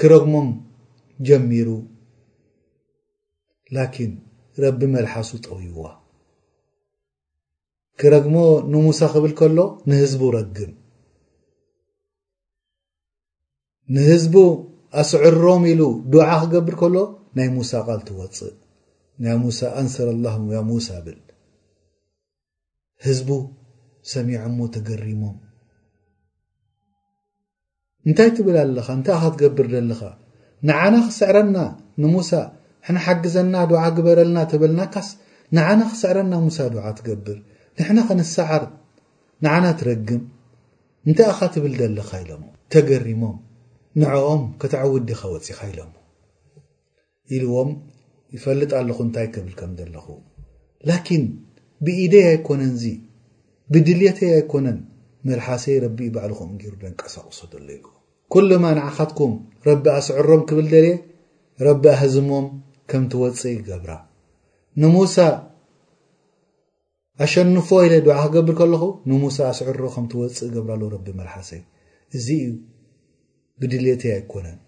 [0.00, 0.48] ክረግሞም
[1.26, 1.68] ጀሚሩ
[3.74, 4.12] ላኪን
[4.62, 5.78] ረቢ መልሓሱ ጠውይዎ
[8.00, 8.34] ክረግሞ
[8.72, 9.58] ንሙሳ ክብል ከሎ
[9.90, 10.72] ንህዝቡ ረግም
[13.96, 14.34] ንህዝቡ
[15.02, 15.82] ኣስዕርሮም ኢሉ
[16.14, 16.96] ዱዓ ክገብር ከሎ
[17.38, 18.56] ናይ ሙሳ ቓል ትወፅእ
[19.22, 21.18] ናይ ሙሳ ኣንስር ኣላም ያ ሙሳ ብል
[23.06, 23.30] ህዝቡ
[24.12, 25.36] ሰሚዐሞ ተገሪሞም
[28.08, 30.00] እንታይ ትብል ኣለኻ እንታይ ኣኻ ትገብር ዘለኻ
[30.68, 31.58] ንዓና ክስዕረና
[32.02, 32.30] ንሙሳ
[32.86, 35.08] ሕነ ሓግዘና ድዓ ግበረልና ትብልናካስ
[35.56, 37.38] ንዓና ክስዕረና ሙሳ ድዓ ትገብር
[37.78, 38.64] ንሕና ኸነሰዓር
[39.46, 40.22] ንዓና ትረግም
[41.08, 43.38] እንታይ ኣኻ ትብል ደለኻ ኢሎሞ ተገሪሞም
[44.02, 45.92] ንዕኦም ከተዓውድኻ ወፂኻ ኢሎሞ
[47.36, 47.70] ኢልዎም
[48.36, 50.06] ይፈልጥ ኣለኹ እንታይ ክብል ከም ዘለኹ
[51.86, 52.82] ብኢደይ ኣይኮነንዚ
[53.72, 54.76] ብድልተይ ኣይኮነን
[55.28, 57.94] መልሓሰይ ረቢ እባዕልኹም ንገይሩ ደንቀሳቕሶ ዘሎ ኢልዎም
[58.32, 59.32] ኩሉማ ንዓኻትኩም
[59.68, 60.92] ረቢ ኣስዕሮም ክብል ደልየ
[61.66, 62.46] ረቢ ኣህዝሞም
[62.90, 63.90] ከም እትወፅእ ገብራ
[64.82, 65.16] ንሙሳ
[67.24, 71.62] ኣሸንፎ ኢለ ድዓ ክገብር ከለኹ ንሙሳ ኣስዕሮ ከም ትወፅእ ገብራኣሎ ረቢ መልሓሰይ
[72.18, 72.52] እዚ እዩ
[73.62, 74.58] ብድልተይ ኣይኮነን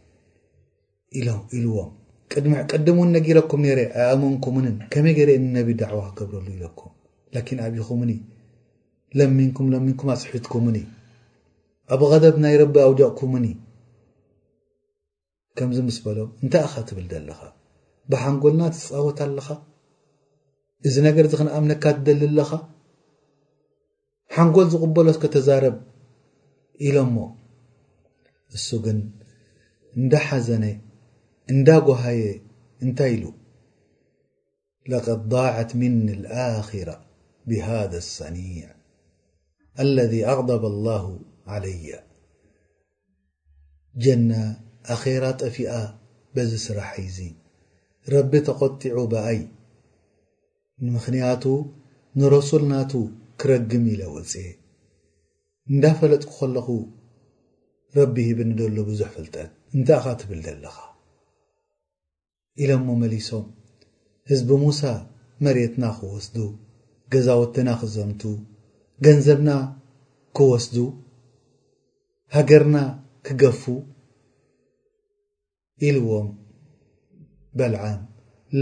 [1.58, 1.90] ኢልዎም
[2.70, 6.92] ቅድም እውን ነጊረኩም ነረ ኣኣእመንኩምንን ከመይ ገይረአ ንነቢ ዳዕዋ ክገብረሉ ኢለኩም
[7.34, 8.12] ላኪን ኣብኹሙኒ
[9.18, 10.78] ለምንኩም ለምንኩም ኣፅሒትኩምኒ
[11.94, 13.46] ኣብ ቀደብ ናይ ረቢ ኣውጀቕኩሙኒ
[15.58, 17.40] ከምዚ ምስ በሎም እንታይ ኢኸ ትብል ዘለኻ
[18.12, 19.48] ብሓንጎልና ትፃወት ኣለኻ
[20.88, 22.50] እዚ ነገር እዚ ክንኣምነካ ትደል ለኻ
[24.34, 25.76] ሓንጎል ዝቕበሎት ከተዛረብ
[26.86, 27.16] ኢሎምእሞ
[28.56, 28.98] እሱ ግን
[30.00, 30.64] እንዳ ሓዘነ
[31.52, 32.22] እንዳ ጓሃየ
[32.84, 33.24] እንታይ ኢሉ
[34.90, 36.04] ለቐድ ضዓት ምኒ
[36.46, 36.88] ኣኪራ
[37.50, 37.66] ብሃ
[38.14, 38.60] ሰኒዕ
[39.82, 41.04] አለذ ኣቕደበ ኣላሁ
[41.54, 41.90] ዓለያ
[44.04, 44.30] ጀነ
[44.94, 45.68] ኣኼራ ጠፊኣ
[46.34, 47.18] በዚ ስራሒይዙ
[48.12, 49.40] ረቢ ተቖጢዑ በኣይ
[50.84, 51.44] ንምኽንያቱ
[52.18, 52.92] ንረሱልናቱ
[53.40, 54.32] ክረግም ኢ ለ ወፅ
[55.72, 56.68] እንዳ ፈለጥኩ ኸለኹ
[57.98, 60.76] ረቢ ሂብኒደሎ ብዙሕ ፍልጠት እንታይኢኻ ትብል ዘለኻ
[62.62, 63.46] ኢሎሞ መሊሶም
[64.30, 64.82] ህዝቢ ሙሳ
[65.44, 66.36] መሬትና ክወስዱ
[67.12, 68.22] ገዛውትና ክዘምቱ
[69.04, 69.50] ገንዘብና
[70.36, 70.76] ክወስዱ
[72.36, 72.76] ሃገርና
[73.26, 73.62] ክገፉ
[75.88, 76.28] ኢልዎም
[77.58, 78.00] በልዓም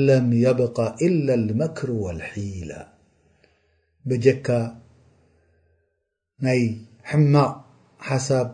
[0.07, 0.77] ለም የብቃ
[1.07, 2.71] ኢላ ልመክር ወልሒላ
[4.09, 4.47] በጀካ
[6.45, 6.63] ናይ
[7.11, 7.53] ሕማቕ
[8.09, 8.47] ሓሳብ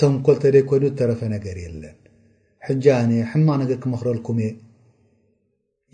[0.00, 1.96] ተንኰልተ ደይ ኮይኑ ተረፈ ነገር የለን
[2.66, 4.54] ሕጃነ ሕማቕ ነገር ክመኽረልኩምእ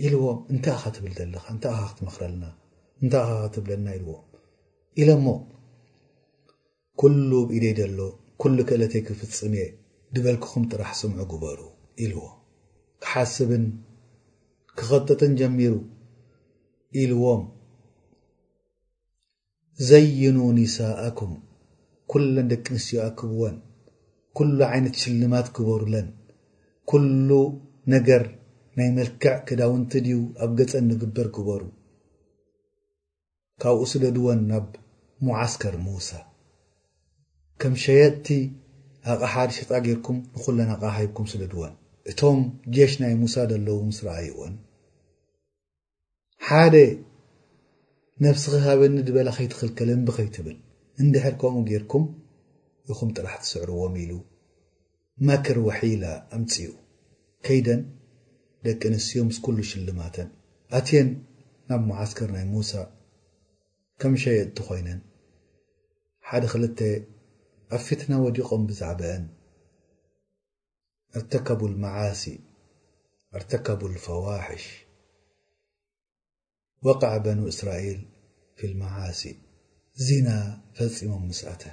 [0.05, 2.45] ኢልዎም እንታይ ኢኸ ትብል ዘለኻ እንታይ ኢኻ ክትመኽረልና
[3.03, 4.23] እንታይ ካኸትብለና ኢልዎም
[5.01, 5.27] ኢሎ እሞ
[7.01, 7.99] ኩሉ ብኢደይ ደሎ
[8.41, 9.55] ኩሉ ክእለተይ ክፍፅም
[10.15, 11.61] ድበልክኹም ጥራሕ ስምዑ ግበሩ
[12.05, 12.35] ኢልዎም
[13.03, 13.65] ክሓስብን
[14.79, 15.75] ክኸጠጥን ጀሚሩ
[17.03, 17.43] ኢልዎም
[19.89, 21.33] ዘይኑ ኒስአኩም
[22.11, 23.57] ኩለን ደቂ ንስትዮ ኣክብዎን
[24.37, 26.09] ኩሉ ዓይነት ሽልማት ክበሩለን
[26.91, 27.29] ኩሉ
[27.95, 28.23] ነገር
[28.79, 31.63] ናይ መልክዕ ክዳውንቲ ድዩ ኣብ ገፀን ንግበር ክበሩ
[33.65, 34.65] ካብኡ ስለ ድወን ናብ
[35.27, 36.09] ሙዓስከር ሙሳ
[37.61, 38.27] ከም ሸየጥቲ
[39.13, 41.73] ኣቕ ሓድ ሸጣ ጌይርኩም ንኹለናቃ ሃይብኩም ስለ ድወን
[42.11, 42.41] እቶም
[42.77, 44.55] ጀሽ ናይ ሙሳ ዘለዉ ምስራ ኣይወን
[46.49, 46.75] ሓደ
[48.25, 50.59] ነብሲኺ ሃበኒ ድበላ ኸይትኽልከለንብ ኸይትብል
[51.05, 52.05] እንድሕር ከምኡ ጌይርኩም
[52.95, 54.13] ኢኹም ጥራሕ ትስዕርዎም ኢሉ
[55.31, 56.05] መክር ወሒላ
[56.39, 56.67] ኣምፂኡ
[57.47, 57.81] ከይደን
[58.69, 60.29] ደቂ ኣንስዮም ምስ ኩሉ ሽልማተን
[60.81, 61.09] ኣትየን
[61.71, 62.73] ናብ መዓስከር ናይ ሙሳ
[63.99, 65.01] كم شي ت ኮይن
[66.29, 66.79] حد خلت
[67.75, 69.01] ኣብ فتنة وዲقም بዛعب
[71.17, 72.23] ارتكبا المعሲ
[73.35, 74.65] ارتكبو الفواحሽ
[76.83, 78.01] وقع بن إسራئل
[78.57, 79.23] في المعاሲ
[80.07, 80.29] ዝن
[80.79, 81.65] ፈፂሞም مسأة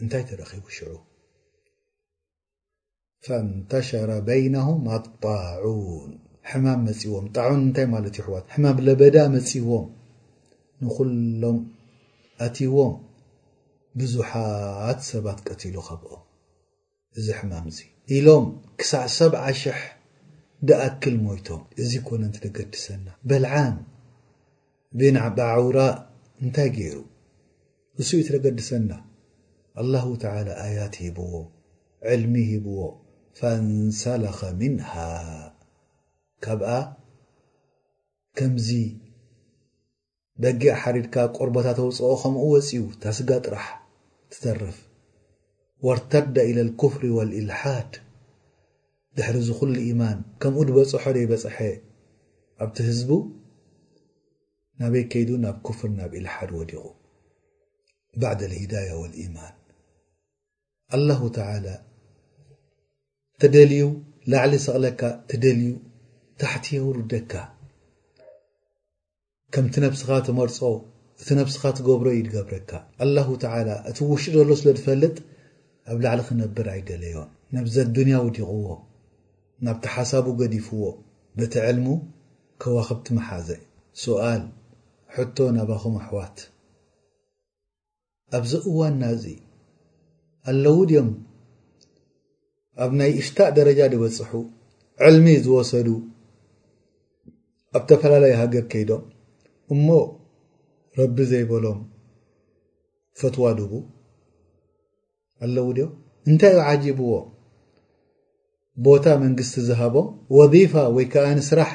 [0.00, 0.88] እታይ ترب شع
[3.26, 6.10] فامتشر بينهم الطعون
[6.50, 7.78] حمم مዎ طعን ታ
[9.00, 9.86] بዳ مዎم
[10.84, 11.58] ንኹሎም
[12.46, 12.94] ኣቲዎም
[13.98, 16.22] ብዙሓት ሰባት ቀቲሉ ኸብኦም
[17.18, 18.44] እዚ ሕማም እዙይ ኢሎም
[18.80, 19.78] ክሳዕ ሰብዓ ሽሕ
[20.68, 23.76] ደኣክል ሞይቶም እዚ ኮነ እንትተገድሰና በልዓን
[25.00, 25.78] ብባዓውራ
[26.42, 26.96] እንታይ ገይሩ
[28.00, 28.90] እሱኡዩ እትተገድሰና
[29.80, 31.32] አላሁ ተላ ኣያት ሂብዎ
[32.12, 32.78] ዕልሚ ሂብዎ
[33.38, 34.92] ፈእንሰላኸ ምንሃ
[36.44, 36.68] ካብኣ
[38.38, 38.68] ከምዚ
[40.44, 43.66] ደጊ ሓሪድካ ቆርቦታ ተውፅኦ ከምኡ ወፂዩ ታስጋ ጥራሕ
[44.32, 44.78] ትተርፍ
[45.86, 47.92] ወርተዳ ኢላ ልኩፍር ወልእልሓድ
[49.16, 51.56] ድሕሪ ዝ ኹሉ ኢማን ከምኡ ድበፅሖ ደይበፀሐ
[52.64, 53.10] ኣብቲ ህዝቡ
[54.80, 56.82] ናበይ ከይዱ ናብ ክፍር ናብ ኢልሓድ ወዲቑ
[58.20, 59.54] ባዕድ ኣልሂዳያ ወልኢማን
[60.96, 61.66] ኣላሁ ተላ
[63.36, 63.82] እተደልዩ
[64.30, 65.72] ላዕሊ ሰቕለካ ተደልዩ
[66.42, 67.32] ታሕቲየውሩደካ
[69.54, 70.58] ከምቲ ነብስኻ ተመርጾ
[71.20, 72.70] እቲ ነብስኻ ትገብሮ እዩ ገብረካ
[73.04, 75.16] ኣላሁ ተዓላ እቲ ውሽጢ ዘሎ ስለ ዝፈልጥ
[75.90, 78.60] ኣብ ላዕሊ ክነብር ኣይደለዮም ነብዘ ኣዱንያ ውዲቕዎ
[79.66, 80.82] ናብቲ ሓሳቡ ገዲፍዎ
[81.38, 81.86] በቲ ዕልሙ
[82.62, 83.48] ከዋኸብቲ መሓዘ
[84.02, 84.42] ስኣል
[85.14, 86.38] ሕቶ ናባኹም ኣሕዋት
[88.36, 89.24] ኣብዚ እዋን ናዚ
[90.50, 91.10] ኣለዉ ድኦም
[92.84, 94.32] ኣብ ናይ እሽታእ ደረጃ ዝበፅሑ
[95.06, 95.88] ዕልሚ ዝወሰዱ
[97.76, 99.04] ኣብ ዝተፈላለዩ ሃገር ከይዶም
[99.74, 99.86] እሞ
[100.98, 101.78] ረቢ ዘይበሎም
[103.20, 103.72] ፈትዋ ድቡ
[105.44, 105.92] ኣለው ዶዮም
[106.28, 107.12] እንታይ ዩ ዓጂብዎ
[108.86, 111.70] ቦታ መንግስቲ ዝሃቦም ወظፋ ወይ ከዓኒ ስራሕ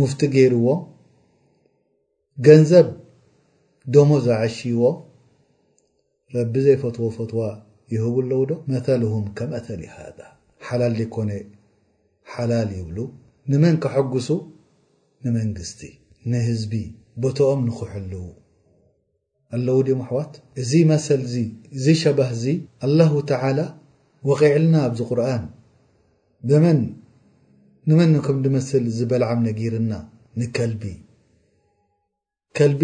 [0.00, 0.80] ሙፍቲ ገይርዎም
[2.46, 2.88] ገንዘብ
[3.94, 4.96] ደሞ ዘዓሺዎም
[6.36, 7.40] ረቢ ዘይፈትዎ ፈትዋ
[7.94, 9.98] ይህው ኣለው ዶ መተልሁም ከመተሊ ሃ
[10.66, 11.30] ሓላል ዘይኮነ
[12.32, 12.98] ሓላል ይብሉ
[13.50, 14.28] ንመን ከሐጉሱ
[15.24, 15.80] ንመንግስቲ
[16.32, 16.74] ንህዝቢ
[17.22, 18.24] ቦቶኦም ንኽሕልው
[19.56, 21.34] ኣለው ድኦም ኣሕዋት እዚ መሰልዚ
[21.76, 22.44] እዚ ሸባህ እዚ
[22.86, 23.58] ኣላሁ ተዓላ
[24.28, 25.44] ወቒዕልና ኣብዚ ቁርኣን
[26.48, 26.78] በመን
[27.90, 29.92] ንመን ከምዲመስል ዝበልዓም ነጊርና
[30.40, 30.84] ንከልቢ
[32.56, 32.82] ከልቢ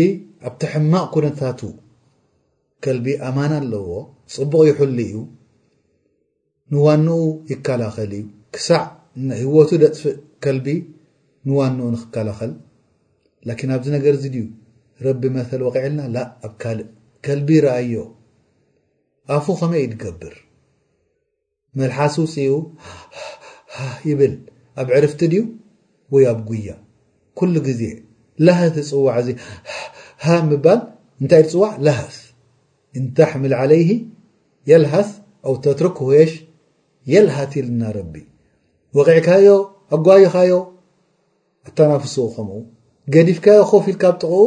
[0.48, 1.60] ኣብቲ ሕማቕ ኩነታቱ
[2.84, 3.88] ከልቢ ኣማን ኣለዎ
[4.34, 5.16] ፅቡቕ ይሕሉ እዩ
[6.74, 8.26] ንዋኑኡ ይከላኸልእ
[8.56, 8.82] ክሳዕ
[9.40, 10.66] ህወቱ ደፅፍእ ከልቢ
[11.48, 12.52] ንዋኑኡ ንኽከላኸል
[13.48, 14.44] ላኪን ኣብዚ ነገር እዚ ድዩ
[15.06, 16.88] ረቢ መሰል ወቂዕ ኢልና ላ ኣብ ካልእ
[17.24, 17.92] ከልቢ ረአዮ
[19.36, 20.34] ኣፉ ከመይ እኢ ድገብር
[21.78, 22.60] መልሓሲ ውፅኡ
[24.08, 24.34] ይብል
[24.80, 25.42] ኣብ ዕርፍቲ ድዩ
[26.14, 26.70] ወይ ኣብ ጉያ
[27.38, 27.82] ኩሉ ግዜ
[28.46, 29.28] ለሃስ ፅዋዕ እዚ
[30.24, 30.80] ሃ ምባል
[31.20, 32.18] እንታይ ድፅዋዕ ላሃስ
[32.98, 33.90] እንተሕምል ዓለይሂ
[34.70, 35.10] የልሃስ
[35.46, 36.32] ኣው ተትርክ ሆሽ
[37.12, 38.14] የልሃት ይልና ረቢ
[38.98, 39.46] ወቂዒ ካዮ
[39.96, 40.52] ኣጓዮ ካዮ
[41.68, 42.48] ኣተናፍሱ ከም
[43.14, 44.42] ገዲፍካ ኸፊ ኢልካብጥቕኡ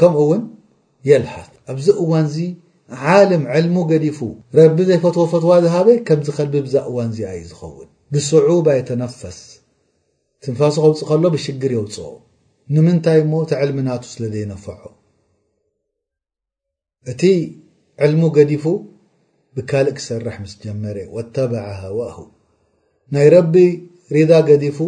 [0.00, 0.42] ከምኡ እውን
[1.08, 2.36] የልሓፍ እብዚ እዋን እዚ
[3.14, 4.18] ዓለም ዕልሙ ገዲፉ
[4.58, 9.38] ረቢ ዘይፈትዎ ፈትዋ ዝሃበ ከምዝ ከልቢ ብዛ እዋን እዚ ኣዩ ዝኸውን ብስዑባ የተነፈስ
[10.44, 11.96] ትንፋሱ ከውፅእ ከሎ ብሽግር የውፅ
[12.74, 14.80] ንምንታይ እሞ እቲ ዕልሚናቱ ስለ ዘይነፈዖ
[17.12, 17.22] እቲ
[18.06, 18.64] ዕልሙ ገዲፉ
[19.56, 22.16] ብካልእ ክሰራሕ ምስ ጀመረ ወተበዓ ሃዋሁ
[23.14, 23.54] ናይ ረቢ
[24.16, 24.78] ሪዳ ገዲፉ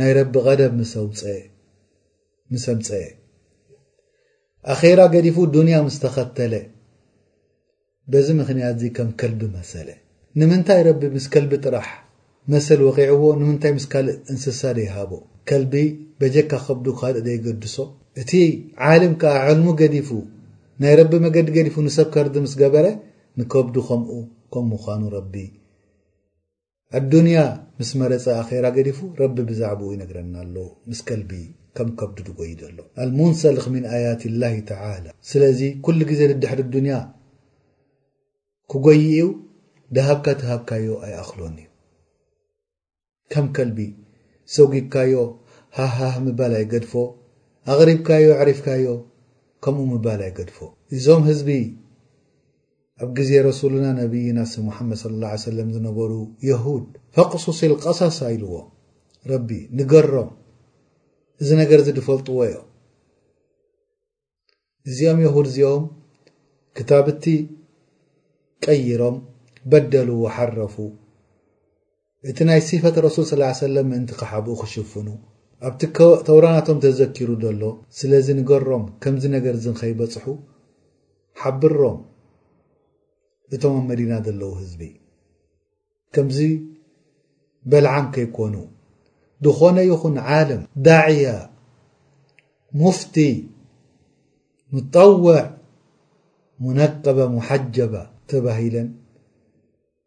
[0.00, 1.22] ናይ ረቢ ቀደብ ምስ ውፀ
[2.52, 2.88] ምሰምፀ
[4.72, 6.54] ኣራ ገዲፉ ዱንያ ምስ ተኸተለ
[8.12, 9.88] በዚ ምኽንያት እዚ ከም ከልቢ መሰለ
[10.40, 11.88] ንምንታይ ረቢ ምስ ከልቢ ጥራሕ
[12.52, 15.12] መሰል ወቂዕዎ ንምንታይ ምስ ካልእ እንስሳ ደይሃቦ
[15.48, 15.74] ከልቢ
[16.20, 17.76] በጀካ ከብዱ ካልእ ዘይገድሶ
[18.20, 18.30] እቲ
[18.90, 20.10] ዓልም ከዓ ዕልሙ ገዲፉ
[20.82, 22.86] ናይ ረቢ መገዲ ገዲፉ ንሰብ ከርዚ ምስ ገበረ
[23.38, 24.10] ንከብዱ ከምኡ
[24.54, 25.34] ከም ምዃኑ ረቢ
[26.98, 27.38] ኣዱንያ
[27.78, 30.56] ምስ መረፀ ኣራ ገዲፉ ረቢ ብዛዕባኡ ይነግረና ኣሎ
[30.90, 31.30] ምስ ከልቢ
[31.76, 36.94] ከም ከብዱ ድጎይሎ ኣልሙንሰ ል ምን ኣያት ላሂ ትላ ስለዚ ኩሉ ግዜ ዝድሕሪ ዱንያ
[38.70, 39.26] ክጐይኡ
[39.96, 41.68] ድሃብካ ትሃብካዮ ኣይኣኽሎን እዩ
[43.32, 43.78] ከም ከልቢ
[44.54, 45.12] ሰጊብካዮ
[45.78, 46.92] ሃሃህ ምባል ኣይገድፎ
[47.72, 48.86] ኣቕሪብካዮ ዕሪፍካዮ
[49.64, 50.56] ከምኡ ምባል ኣይገድፎ
[50.96, 51.50] እዞም ህዝቢ
[53.02, 56.12] ኣብ ግዜ ረሱሉና ነብይና ስብ ሙሓመድ صለ ላ ሰለም ዝነበሩ
[56.48, 56.86] የሁድ
[57.16, 58.52] ፈክሱሲልቀሳስ ኢልዎ
[59.32, 60.28] ረቢ ንገሮም
[61.42, 62.60] እዚ ነገር እዚ ድፈልጥዎ ዮም
[64.90, 65.84] እዚኦም የሁድእዚኦም
[66.76, 67.24] ክታብቲ
[68.66, 69.16] ቀይሮም
[69.70, 70.74] በደሉ ወሓረፉ
[72.30, 75.08] እቲ ናይ ሲፈት ረሱል ስላ ሰለም ምእንቲ ከሓብኡ ክሽፍኑ
[75.68, 75.80] ኣብቲ
[76.26, 77.62] ተውራናቶም ተዘኪሩ ዘሎ
[77.98, 80.26] ስለዚ ንገሮም ከምዚ ነገር እዚከይበፅሑ
[81.40, 81.98] ሓብሮም
[83.56, 84.80] እቶም ኣብ መዲና ዘለዉ ህዝቢ
[86.16, 86.40] ከምዚ
[87.70, 88.54] በልዓም ከይኮኑ
[89.44, 91.26] دኾن ይኹን علم ዳعي
[92.80, 93.16] مፍت
[94.74, 95.44] مطوع
[96.64, 98.88] مነقبة مሓجبة ተባሂለን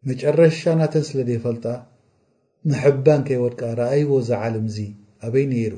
[0.08, 1.64] መጨረሻ ናተ ስለ دፈلጣ
[2.70, 4.78] نحባን ከيወድ ረأይዎ ز علم ዚ
[5.26, 5.74] ኣበይ ነይሩ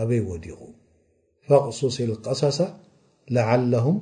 [0.00, 0.60] ኣበይ وዲق
[1.48, 2.58] فقصص القصص
[3.36, 3.96] لعلهم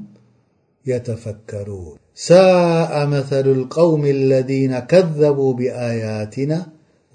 [0.92, 1.94] يتفكرون
[2.30, 6.58] ساء مثل القوم الذين كذبوا بآياتናا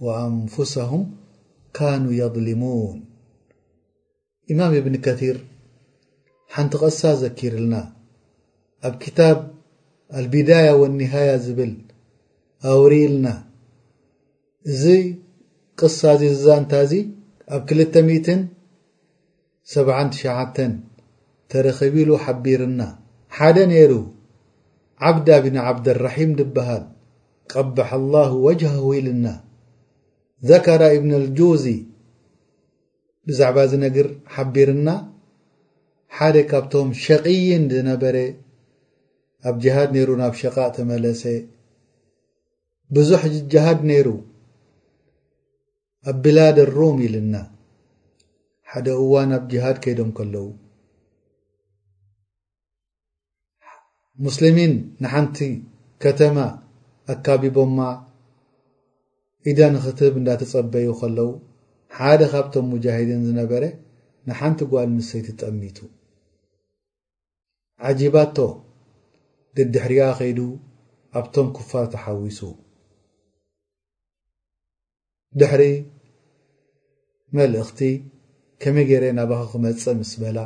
[0.05, 1.01] وأንفسهم
[4.53, 5.37] ኢማም እብኒ ከቲር
[6.55, 7.75] ሓንቲ ቕሳ ዘኪርልና
[8.87, 9.39] ኣብ ክታብ
[10.19, 11.71] አልቢዳያ ወኒሃያ ዝብል
[12.71, 13.25] ኣውርኢልና
[14.71, 14.83] እዚ
[15.79, 16.93] ቕሳ እዚ ዝዛእንታ እዚ
[17.55, 18.27] ኣብ ክተ07
[20.13, 20.27] ትሸ
[21.51, 22.81] ተረኽቢኢሉ ሓቢርና
[23.37, 23.91] ሓደ ነይሩ
[25.09, 26.83] ዓብዳ ብን ዓብድራሒም ድበሃል
[27.53, 29.25] ቀበሐ ላሁ ወጅሁ ኢልና
[30.49, 31.65] ዘከራ ኢብን ኣልጆዚ
[33.27, 34.89] ብዛዕባ ዚ ነግር ሓቢርና
[36.15, 38.17] ሓደ ካብቶም ሸقይን ዝነበረ
[39.49, 41.23] ኣብ ጅሃድ ነይሩ ናብ ሸቓእ ተመለሰ
[42.95, 44.07] ብዙሕ ጅሃድ ነይሩ
[46.09, 47.35] ኣብ ቢላድ ሮም ኢልና
[48.71, 50.47] ሓደ እዋን ኣብ ጅሃድ ከይዶም ከለው
[54.25, 55.37] ሙስልሚን ንሓንቲ
[56.03, 56.37] ከተማ
[57.13, 57.77] ኣካቢቦማ
[59.51, 61.29] ኢዳ ንክትብ እንዳተጸበዩ ኸለዉ
[61.97, 63.63] ሓደ ኻብቶም ሙጃሂድን ዝነበረ
[64.27, 65.77] ንሓንቲ ጓል ምሰይ ትጠሚቱ
[67.89, 68.37] ዓጂባቶ
[69.57, 70.39] ድድሕርያ ኸይዱ
[71.19, 72.39] ኣብቶም ክፋር ተሓዊሱ
[75.39, 75.63] ድሕሪ
[77.37, 77.79] መልእኽቲ
[78.63, 80.39] ከመይ ገይረ ናባኸ ክመፀእ ምስ በላ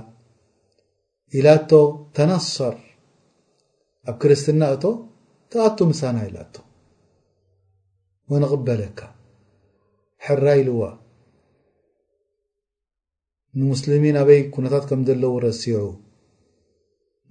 [1.39, 1.69] ኢላቶ
[2.17, 2.75] ተነሰር
[4.09, 4.83] ኣብ ክርስትና እቶ
[5.51, 6.57] ተኣቱ ምሳና ኢላ ቶ
[8.31, 8.97] ወነቕበለካ
[10.25, 10.81] ሕራኢልዋ
[13.59, 15.79] ንሙስልሚን ኣበይ ኩነታት ከም ዘለዎ ረሲዑ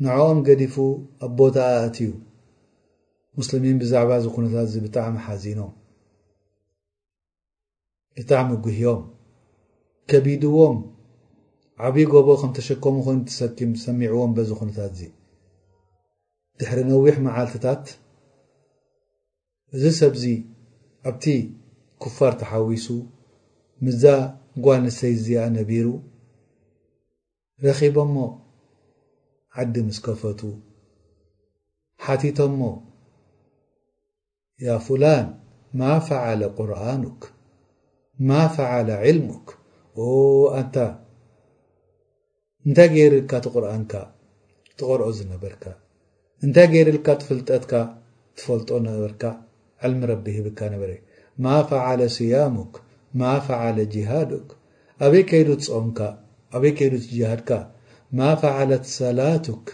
[0.04, 0.76] ንዕኦም ገዲፉ
[1.26, 2.10] ኣቦታ ኣእትዩ
[3.38, 5.72] ሙስልሚን ብዛዕባ እዚ ኩነታት እዚ ብጣዕሚ ሓዚኖም
[8.16, 9.02] ብጣዕሚ ጉህዮም
[10.10, 10.78] ከቢድዎም
[11.86, 15.02] ዓብዪ ጎቦ ከም ተሸከሙ ኸን ትሰኪም ሰሚዕዎም በዚ ኩነታት እዚ
[16.60, 17.84] ድሕሪ ነዊሕ መዓልትታት
[19.76, 20.24] እዚ ሰብዚ
[21.08, 21.24] ኣብቲ
[22.02, 22.86] ኩፋር ተሓዊሱ
[23.84, 24.02] ምዛ
[24.64, 25.86] ጓንሰይ ዝ ነቢሩ
[27.64, 28.16] ረኺቦሞ
[29.62, 30.40] ዓዲ ምስ ከፈቱ
[32.04, 32.60] ሓቲቶ ሞ
[34.64, 35.26] ያ ፉላን
[35.78, 37.20] ማ ፈዓለ ቁርኣኑክ
[38.28, 39.46] ማ ፈዓለ ዒልሙክ
[40.04, 40.06] ኦ
[40.60, 40.76] ኣታ
[42.66, 43.92] እንታይ ገይርኢልካ ተቁርኣንካ
[44.78, 45.64] ትቖርኦ ዝነበርካ
[46.46, 47.72] እንታይ ገርኢልካ ትፍልጠትካ
[48.36, 49.22] ትፈልጦ ነበርካ
[49.86, 50.90] ዕልሚ ረቢ ሂብካ ነበረ
[51.44, 52.74] ማ ፈዓለ ስያሙክ
[53.20, 54.48] ማ ፈዓለ ጅሃድክ
[55.06, 55.98] ኣበይ ከይዱ ትፅምካ
[56.56, 57.50] ኣበይ ከይዱት ጅሃድካ
[58.18, 59.66] ማ ፈዓለት ሰላትክ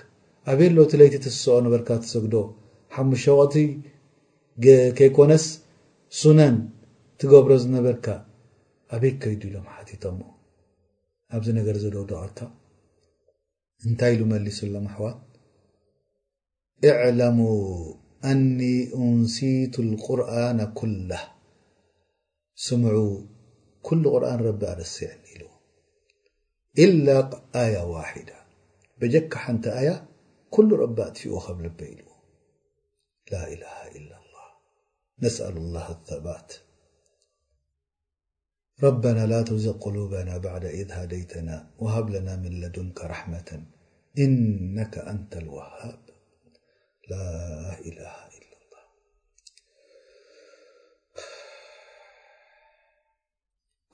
[0.53, 2.35] ኣበይ ኣሎቲ ለይቲ ትስስኦ ነበርካ ትሰግዶ
[2.97, 3.55] ሓሙሸ ወቕቲ
[4.99, 5.45] ከይኮነስ
[6.21, 6.57] ሱነን
[7.21, 8.07] ትገብሮ ዝነበርካ
[8.97, 10.21] ኣበይ ከይዱ ኢሎም ሓቲቶሞ
[11.37, 12.39] ኣብዚ ነገር ዘደውድቐካ
[13.89, 15.19] እንታይ ኢሉ መሊሱ ኣሎም ኣሕዋት
[17.29, 17.39] ዕሙ
[18.25, 21.23] أني أنست القرن كله
[22.55, 23.27] سمعو
[23.83, 25.43] كل قرآن رب أرسعن ل
[26.85, 28.35] إلا آية واحدة
[29.01, 30.05] بجك حنت آية
[30.51, 32.01] كل رب أق خبلب ل
[33.33, 34.47] لا إله إلا الله
[35.23, 36.53] نسأل الله الثبات
[38.83, 43.63] ربنا لا تزق قلوبنا بعد إذ هديتنا وهب لنا من لدنك رحمة
[44.19, 46.12] إنك أنت الوهاب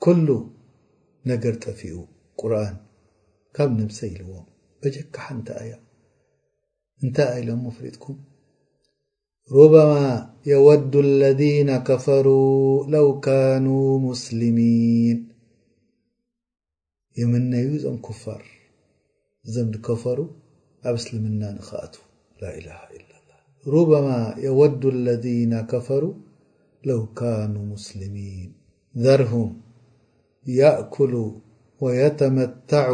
[0.05, 0.29] ኩሉ
[1.31, 1.95] ነገር ጠፊኡ
[2.41, 2.75] ቁርን
[3.57, 4.45] ካብ ንምሰ ኢልዎም
[4.81, 5.73] በጀካ ሓንቲ ኣያ
[7.03, 8.17] እንታይ ኣኢሎም ሞፍሪጥኩም
[9.55, 9.93] ሩበማ
[10.51, 12.27] የወዱ አለذነ ከፈሩ
[12.95, 13.67] ለው ካኑ
[14.07, 15.19] ሙስልሚን
[17.21, 18.45] የምነዩ ዞም ክፋር
[19.49, 20.19] እዞም ንከፈሩ
[20.89, 21.95] ኣብ እስልምና ንኽኣቱ
[22.43, 22.81] ላ ላሃ
[23.75, 26.05] ربማا የወዱ الذين كፈሩ
[26.89, 28.51] ለو كانوا مስلሚيን
[29.05, 29.51] ዘርهም
[30.59, 31.15] የأكሉ
[31.83, 32.85] ويተመتع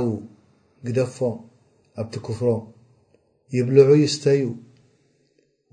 [0.87, 1.37] ግደፎም
[2.01, 2.63] ኣብቲ كፍሮም
[3.57, 4.43] ይብልዑ ይስተዩ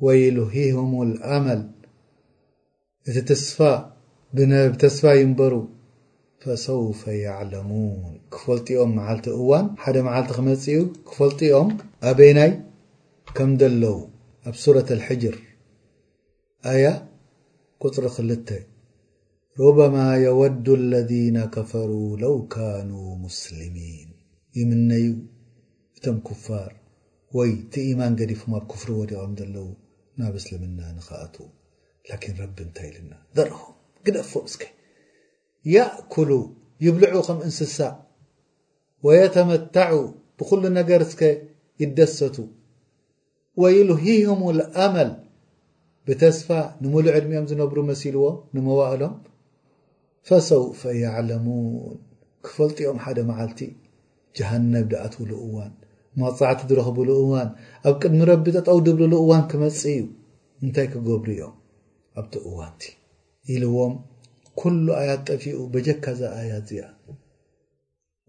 [0.03, 1.61] وይልሂهም الأመል
[3.19, 3.55] እቲ ስ
[4.81, 5.53] ተስፋ ይንበሩ
[6.43, 10.77] فሰውፈ يعلሙوን ክፈልጢኦም መልቲ እዋን ሓደ መልቲ ክመፅኡ
[11.09, 11.69] ክፈልጢኦም
[12.09, 12.51] ኣበይናይ
[13.35, 13.91] ከም ደ ለዉ
[14.49, 15.35] ኣብ ሱረة اልሕጅር
[16.71, 16.85] ኣያ
[17.81, 18.49] قፅሪ ክልተ
[19.59, 21.91] ሮبማ የወዱ اለذነ ከፈሩ
[22.23, 22.91] ለው ካኑ
[23.25, 24.09] ሙስልሚን
[24.59, 25.07] ይምነዩ
[25.97, 26.71] እቶም ክፋር
[27.37, 29.67] ወይ ቲإيማን ገዲፍኩም ኣብ ክፍሪ ወዲቀም ዘለው
[30.19, 31.35] ናብ እስልምና ንኽኣቱ
[32.09, 33.59] ላን ረቢ እንታይ ኢልና ዘርሁ
[34.05, 34.61] ግደፎ እስኪ
[35.73, 36.29] የأኩሉ
[36.85, 37.93] ይብልዑ ኸም እንስሳእ
[39.05, 39.95] وየተመተዑ
[40.37, 41.21] ብኩሉ ነገር እስከ
[41.83, 42.35] ይደሰቱ
[43.61, 45.11] ወኢሉ ሂሁሙ ልኣመል
[46.07, 46.47] ብተስፋ
[46.83, 49.13] ንሙሉእ ዕድሚኦም ዝነብሩ መሲልዎም ንመዋእሎም
[50.27, 51.97] ፈሰውፈ ያዕለሙን
[52.45, 53.59] ክፈልጥኦም ሓደ መዓልቲ
[54.37, 55.71] ጃሃነብ ድኣትውሉ እዋን
[56.21, 57.49] መፃዕቲ ዝረኽቡሉ እዋን
[57.87, 60.01] ኣብ ቅድሚ ረቢ ተጠው ድብሉሉ እዋን ክመፅ እዩ
[60.65, 61.55] እንታይ ክገብሩ እዮም
[62.21, 62.81] ኣብቲ እዋንቲ
[63.53, 63.93] ኢልዎም
[64.59, 66.85] ኩሉ ኣያት ጠፊኡ በጀካዛ ኣያት እዚኣ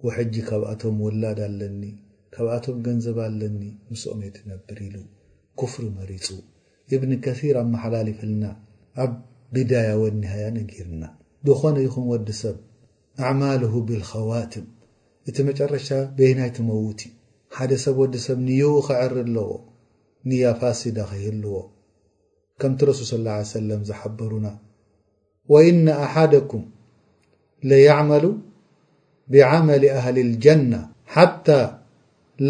[0.04, 1.82] ወሕጂ ካብኣቶም ውላድ ኣለኒ
[2.34, 3.58] ካብኣቶም ገንዘብ ኣለኒ
[3.90, 4.96] ምስኦም የ ትነብር ኢሉ
[5.60, 6.26] ክፍር መሪፁ
[6.96, 8.44] እብኒ ከር ኣመሓላሊፍልና
[9.04, 9.12] ኣብ
[9.56, 11.02] ብዳያ ወኒ ሃያ ነጊርና
[11.46, 12.56] ብኾነ ይኹን ወዲ ሰብ
[13.28, 14.66] ኣዕማልሁ ብልኸዋትም
[15.30, 17.00] እቲ መጨረሻ ቤናይት መውቲ
[17.56, 19.48] ሓደ ሰብ ወዲሰብ ንየው ኽዕር ኣለዎ
[20.28, 21.54] ንያ ፋሲዳ ክህልዎ
[22.60, 24.48] ከምቲ ረሱል ስ ه ሰለም ዝሓበሩና
[25.52, 26.64] ወእነ ኣሓደኩም
[27.68, 28.24] ለየዕመሉ
[29.34, 30.72] ብዓመል ኣህሊ ልጀና
[31.14, 31.46] ሓታ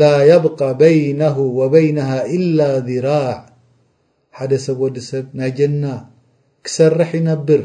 [0.01, 3.37] ላ يبቃ በይነه وበይነه إላ ذራع
[4.37, 5.85] ሓደ ሰብ ወዲ ሰብ ናይ ጀና
[6.65, 7.63] ክሰርሕ ይነብር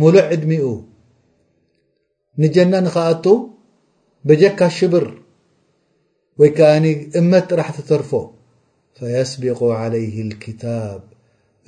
[0.00, 0.66] ሙሉዕ ዕድሚኡ
[2.42, 3.24] ንጀና ንከኣቱ
[4.28, 5.06] በጀካ ሽብር
[6.40, 6.84] ወይ ከأኒ
[7.20, 8.10] እመት ጥራሕ ተተርፎ
[8.98, 11.00] ፈيስቢق علይه الክታብ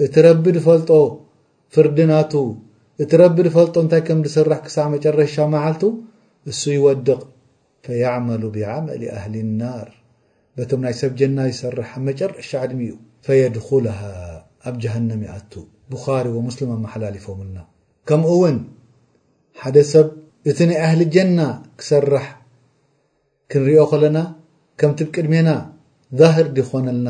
[0.04, 0.90] እቲ ረቢ ድፈልጦ
[1.74, 2.32] ፍርድናቱ
[3.02, 5.82] እቲ ረቢ ድፈልጦ እንታይ ከም ዝስራሕ ክሳዕ መጨረሻ መዓልቱ
[6.50, 7.08] እሱ ይወድቕ
[7.86, 9.88] ፈየعመሉ ብዓመሊ ኣህሊ لናር
[10.58, 12.94] በቶም ናይ ሰብ ጀና ይሰርሕ መጨርሻ ዓድሚ እዩ
[13.26, 13.98] ፈየድኹልሃ
[14.68, 15.52] ኣብ ጀሃነም ይኣቱ
[15.92, 17.58] ብኻሪ ወሙስሊም ኣመሓላለፎምልና
[18.08, 18.58] ከምኡ እውን
[19.62, 20.08] ሓደ ሰብ
[20.50, 21.38] እቲ ናይ ኣህሊ ጀና
[21.80, 22.26] ክሰርሕ
[23.52, 24.18] ክንሪኦ ከለና
[24.80, 25.50] ከምቲ ብቅድሜና
[26.20, 27.08] ظህር ዲ ኾነልና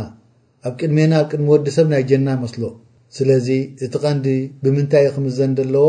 [0.67, 2.63] ኣብ ቅድሜና ቅድሚ ወዲ ሰብ ናይ ጀና ይመስሎ
[3.17, 3.49] ስለዚ
[3.87, 4.27] እቲ ቀንዲ
[4.63, 5.89] ብምንታይ እ ክምዘንደ ኣለዎ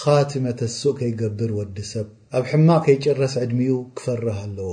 [0.00, 2.06] ካትመተሱء ከይገብር ወዲ ሰብ
[2.38, 4.70] ኣብ ሕማ ከይጭረስ ዕድሚኡ ክፈርህ ኣለዎ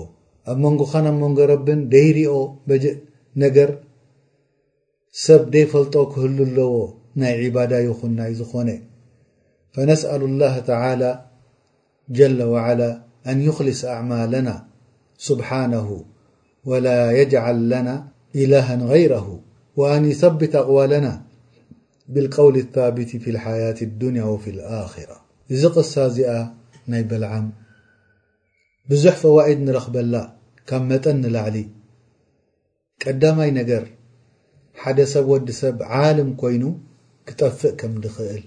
[0.51, 2.35] ኣብ መንጎኸና ብ መንጎ ረብን ደይርኦ
[2.69, 2.95] በጅእ
[3.43, 3.69] ነገር
[5.25, 6.71] ሰብ ደይፈልጦ ክህሉ ኣለዎ
[7.21, 8.69] ናይ عبዳ ይኹን ናይ ዝኾነ
[9.75, 11.11] فነسأل الله تعلى
[12.19, 12.89] جل وعلى
[13.29, 14.49] أن يክልص ኣعማلና
[15.27, 15.87] سبሓنه
[16.69, 16.89] وላ
[17.19, 17.89] يجعል ለና
[18.41, 19.27] إله غይረه
[19.79, 21.07] وአን يثبት ኣقዋለና
[22.13, 25.19] ብالقውል الثابት في الሓياة الድንያ وفي الኣخራة
[25.53, 25.75] እዚ ቕ
[26.09, 26.17] እዚ
[26.93, 27.47] ናይ በልዓም
[28.91, 30.15] ብዙሕ ፈዋኢድ ንረኽበላ
[30.69, 31.57] ካብ መጠን ንላዕሊ
[33.03, 33.83] ቀዳማይ ነገር
[34.81, 36.63] ሓደ ሰብ ወዲ ሰብ ዓልም ኮይኑ
[37.27, 38.43] ክጠፍእ ከም ዲኽእል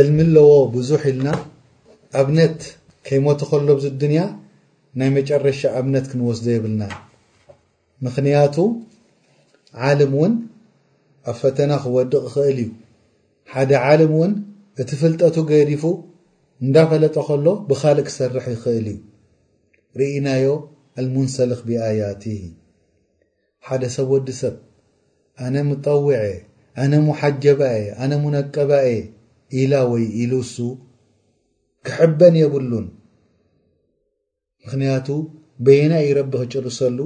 [0.00, 1.28] ዕልሚ ኣለዎ ብዙሕ ኢልና
[2.20, 2.58] ኣብነት
[3.08, 4.22] ከይሞቶ ኸሎም ዝ ድንያ
[5.00, 6.82] ናይ መጨረሻ ኣብነት ክንወስዶ የብልና
[8.06, 8.56] ምክንያቱ
[9.88, 10.32] ዓልም እውን
[11.30, 12.68] ኣብ ፈተና ክወድቕ እኽእል እዩ
[13.52, 14.32] ሓደ ዓልም እውን
[14.80, 15.82] እቲ ፍልጠቱ ገዲፉ
[16.64, 18.98] እንዳፈለጦ ከሎ ብኻልእ ክሰርሕ ይኽእል እዩ
[20.00, 20.46] ርኢናዮ
[21.00, 22.26] አልሙንሰልኽ ብኣያትሂ
[23.66, 24.54] ሓደ ሰብ ወዲ ሰብ
[25.44, 26.16] ኣነ ሙጠውዐ
[26.82, 28.88] ኣነ ሙሓጀባኤ ኣነ ሙነቀባኤ
[29.60, 30.56] ኢላ ወይ ኢሉ ውሱ
[31.86, 32.86] ክሕበን የብሉን
[34.64, 35.08] ምክንያቱ
[35.64, 36.98] በየና ዩረቢ ክጭርሰሉ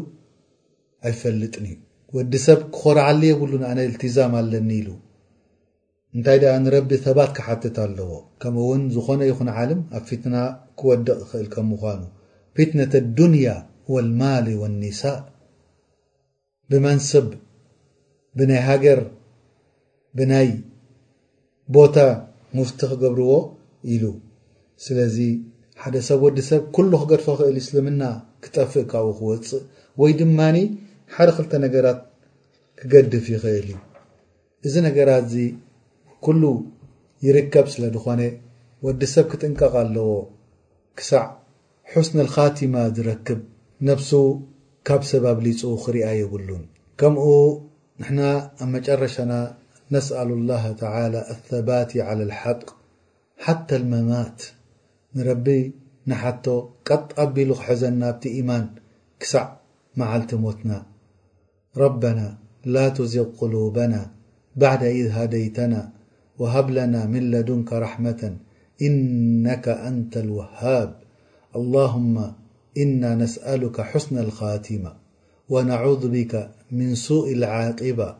[1.08, 1.76] ኣይፈልጥን ዩ
[2.16, 4.88] ወዲ ሰብ ክኮርዓሉ የብሉን ኣነ እልትዛም ኣለኒ ኢሉ
[6.16, 10.36] እንታይ ድኣ ንረቢ ሰባት ክሓትት ኣለዎ ከምኡ እውን ዝኾነ ይኹን ዓለም ኣብ ፊትና
[10.78, 12.00] ክወድቕ ኽእል ከም ምኳኑ
[12.56, 13.48] ፊትነት ኣዱንያ
[13.92, 15.20] ወልማሊ ወኒሳእ
[16.70, 17.26] ብመንስብ
[18.38, 19.00] ብናይ ሃገር
[20.16, 20.48] ብናይ
[21.76, 21.96] ቦታ
[22.56, 23.32] ምፍቲ ክገብርዎ
[23.94, 24.04] ኢሉ
[24.84, 25.16] ስለዚ
[25.80, 28.02] ሓደ ሰብ ወዲ ሰብ ኩሉ ክገድፎ ኽእል ይስልምና
[28.42, 29.64] ክጠፍእ ካብኡ ክወፅእ
[30.00, 30.56] ወይ ድማኒ
[31.14, 32.00] ሓደ ክልተ ነገራት
[32.80, 33.76] ክገድፍ ይኽእል ዩ
[34.66, 35.36] እዚ ነገራት ዚ
[36.24, 36.44] ኩሉ
[37.26, 38.20] ይርከብ ስለ ድኾነ
[38.84, 40.10] ወዲ ሰብ ክጥንቀቕ ኣለዎ
[40.98, 41.24] ክሳዕ
[41.90, 43.40] ሕስነ لካቲማ ዝረክብ
[43.88, 44.10] ነብሱ
[44.86, 46.64] ካብ ሰባብሊፁ ክሪኣ የብሉን
[46.98, 47.24] ከምኡ
[48.00, 48.20] ንሕና
[48.62, 49.32] ኣብ መጨረሻና
[49.94, 52.62] ነስኣሉ الላه ተላى ኣثባቲ عላى الሓቅ
[53.44, 54.38] ሓታى لመማት
[55.16, 55.46] ንረቢ
[56.08, 56.46] ንሓቶ
[56.88, 58.64] ቀጥ ቀቢሉ ክሕዘና ኣብቲ ኢማን
[59.20, 59.46] ክሳዕ
[59.98, 60.70] መዓልቲ ሞትና
[61.82, 62.20] ረበና
[62.72, 63.94] ላትዚቅ قሉበና
[64.60, 65.72] ባዕዳ ኢድ ሃደይተና
[66.40, 68.36] وهب لنا من لدنك رحمة
[68.82, 70.94] إنك أنت الوهاب
[71.56, 72.32] اللهم
[72.78, 74.92] إنا نسألك حسن الخاتمة
[75.48, 78.16] ونعوذ بك من سوء العاقبة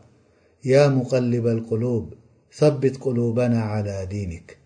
[0.65, 2.15] يا مقلب القلوب
[2.57, 4.57] ثبت قلوبنا على دينك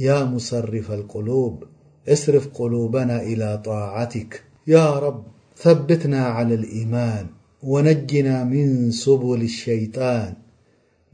[0.00, 1.64] يا مصرف القلوب
[2.08, 5.22] اصرف قلوبنا إلى طاعتك يا رب
[5.56, 7.26] ثبتنا على الإيمان
[7.62, 10.32] ونجنا من سبل الشيطان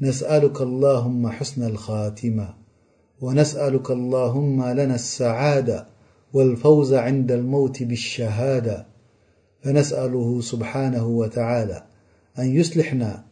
[0.01, 2.55] نسألك اللهم حسن الخاتمة
[3.21, 5.87] ونسألك اللهم لنا السعادة
[6.33, 8.87] والفوز عند الموت بالشهادة
[9.63, 11.83] فنسأله سبحانه وتعالى
[12.39, 13.25] أن يصلحنا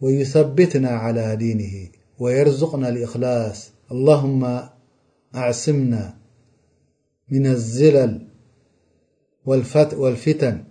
[0.00, 1.88] ويثبتنا على دينه
[2.18, 4.60] ويرزقنا الإخلاص اللهم
[5.34, 6.14] أعسمنا
[7.30, 8.26] من الزلل
[9.92, 10.64] والفتن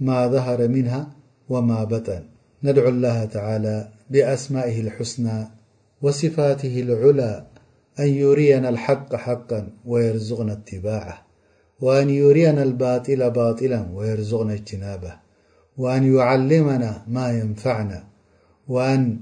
[0.00, 1.08] ما ظهر منها
[1.48, 2.22] وما بتن
[2.64, 5.46] ندع الله تعالى بأسمائه الحسنى
[6.02, 7.46] وصفاته العلى
[7.98, 11.18] أن يرينا الحق حقا ويرزقنا اتباعه
[11.80, 15.14] وأن يرينا الباطل باطلا ويرزقنا اجتنابه
[15.76, 18.04] وأن يعلمنا ما ينفعنا
[18.68, 19.20] وأن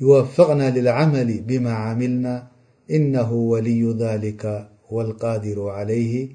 [0.00, 2.46] يوفقنا للعمل بما عملنا
[2.90, 6.28] إنه ولي ذلك والقادر عليه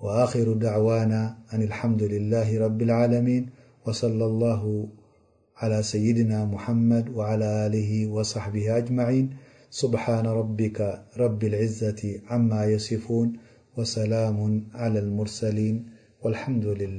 [0.00, 3.48] وآخر دعوانا أن الحمد لله رب العالمين
[3.86, 4.88] وصلىال
[5.60, 9.30] على سيدنا محمد وعلى آله وصحبه أجمعين
[9.70, 10.78] سبحان ربك
[11.16, 13.28] رب العزة عما يصفون
[13.76, 15.76] وسلام على المرسلين
[16.22, 16.98] والحمد لله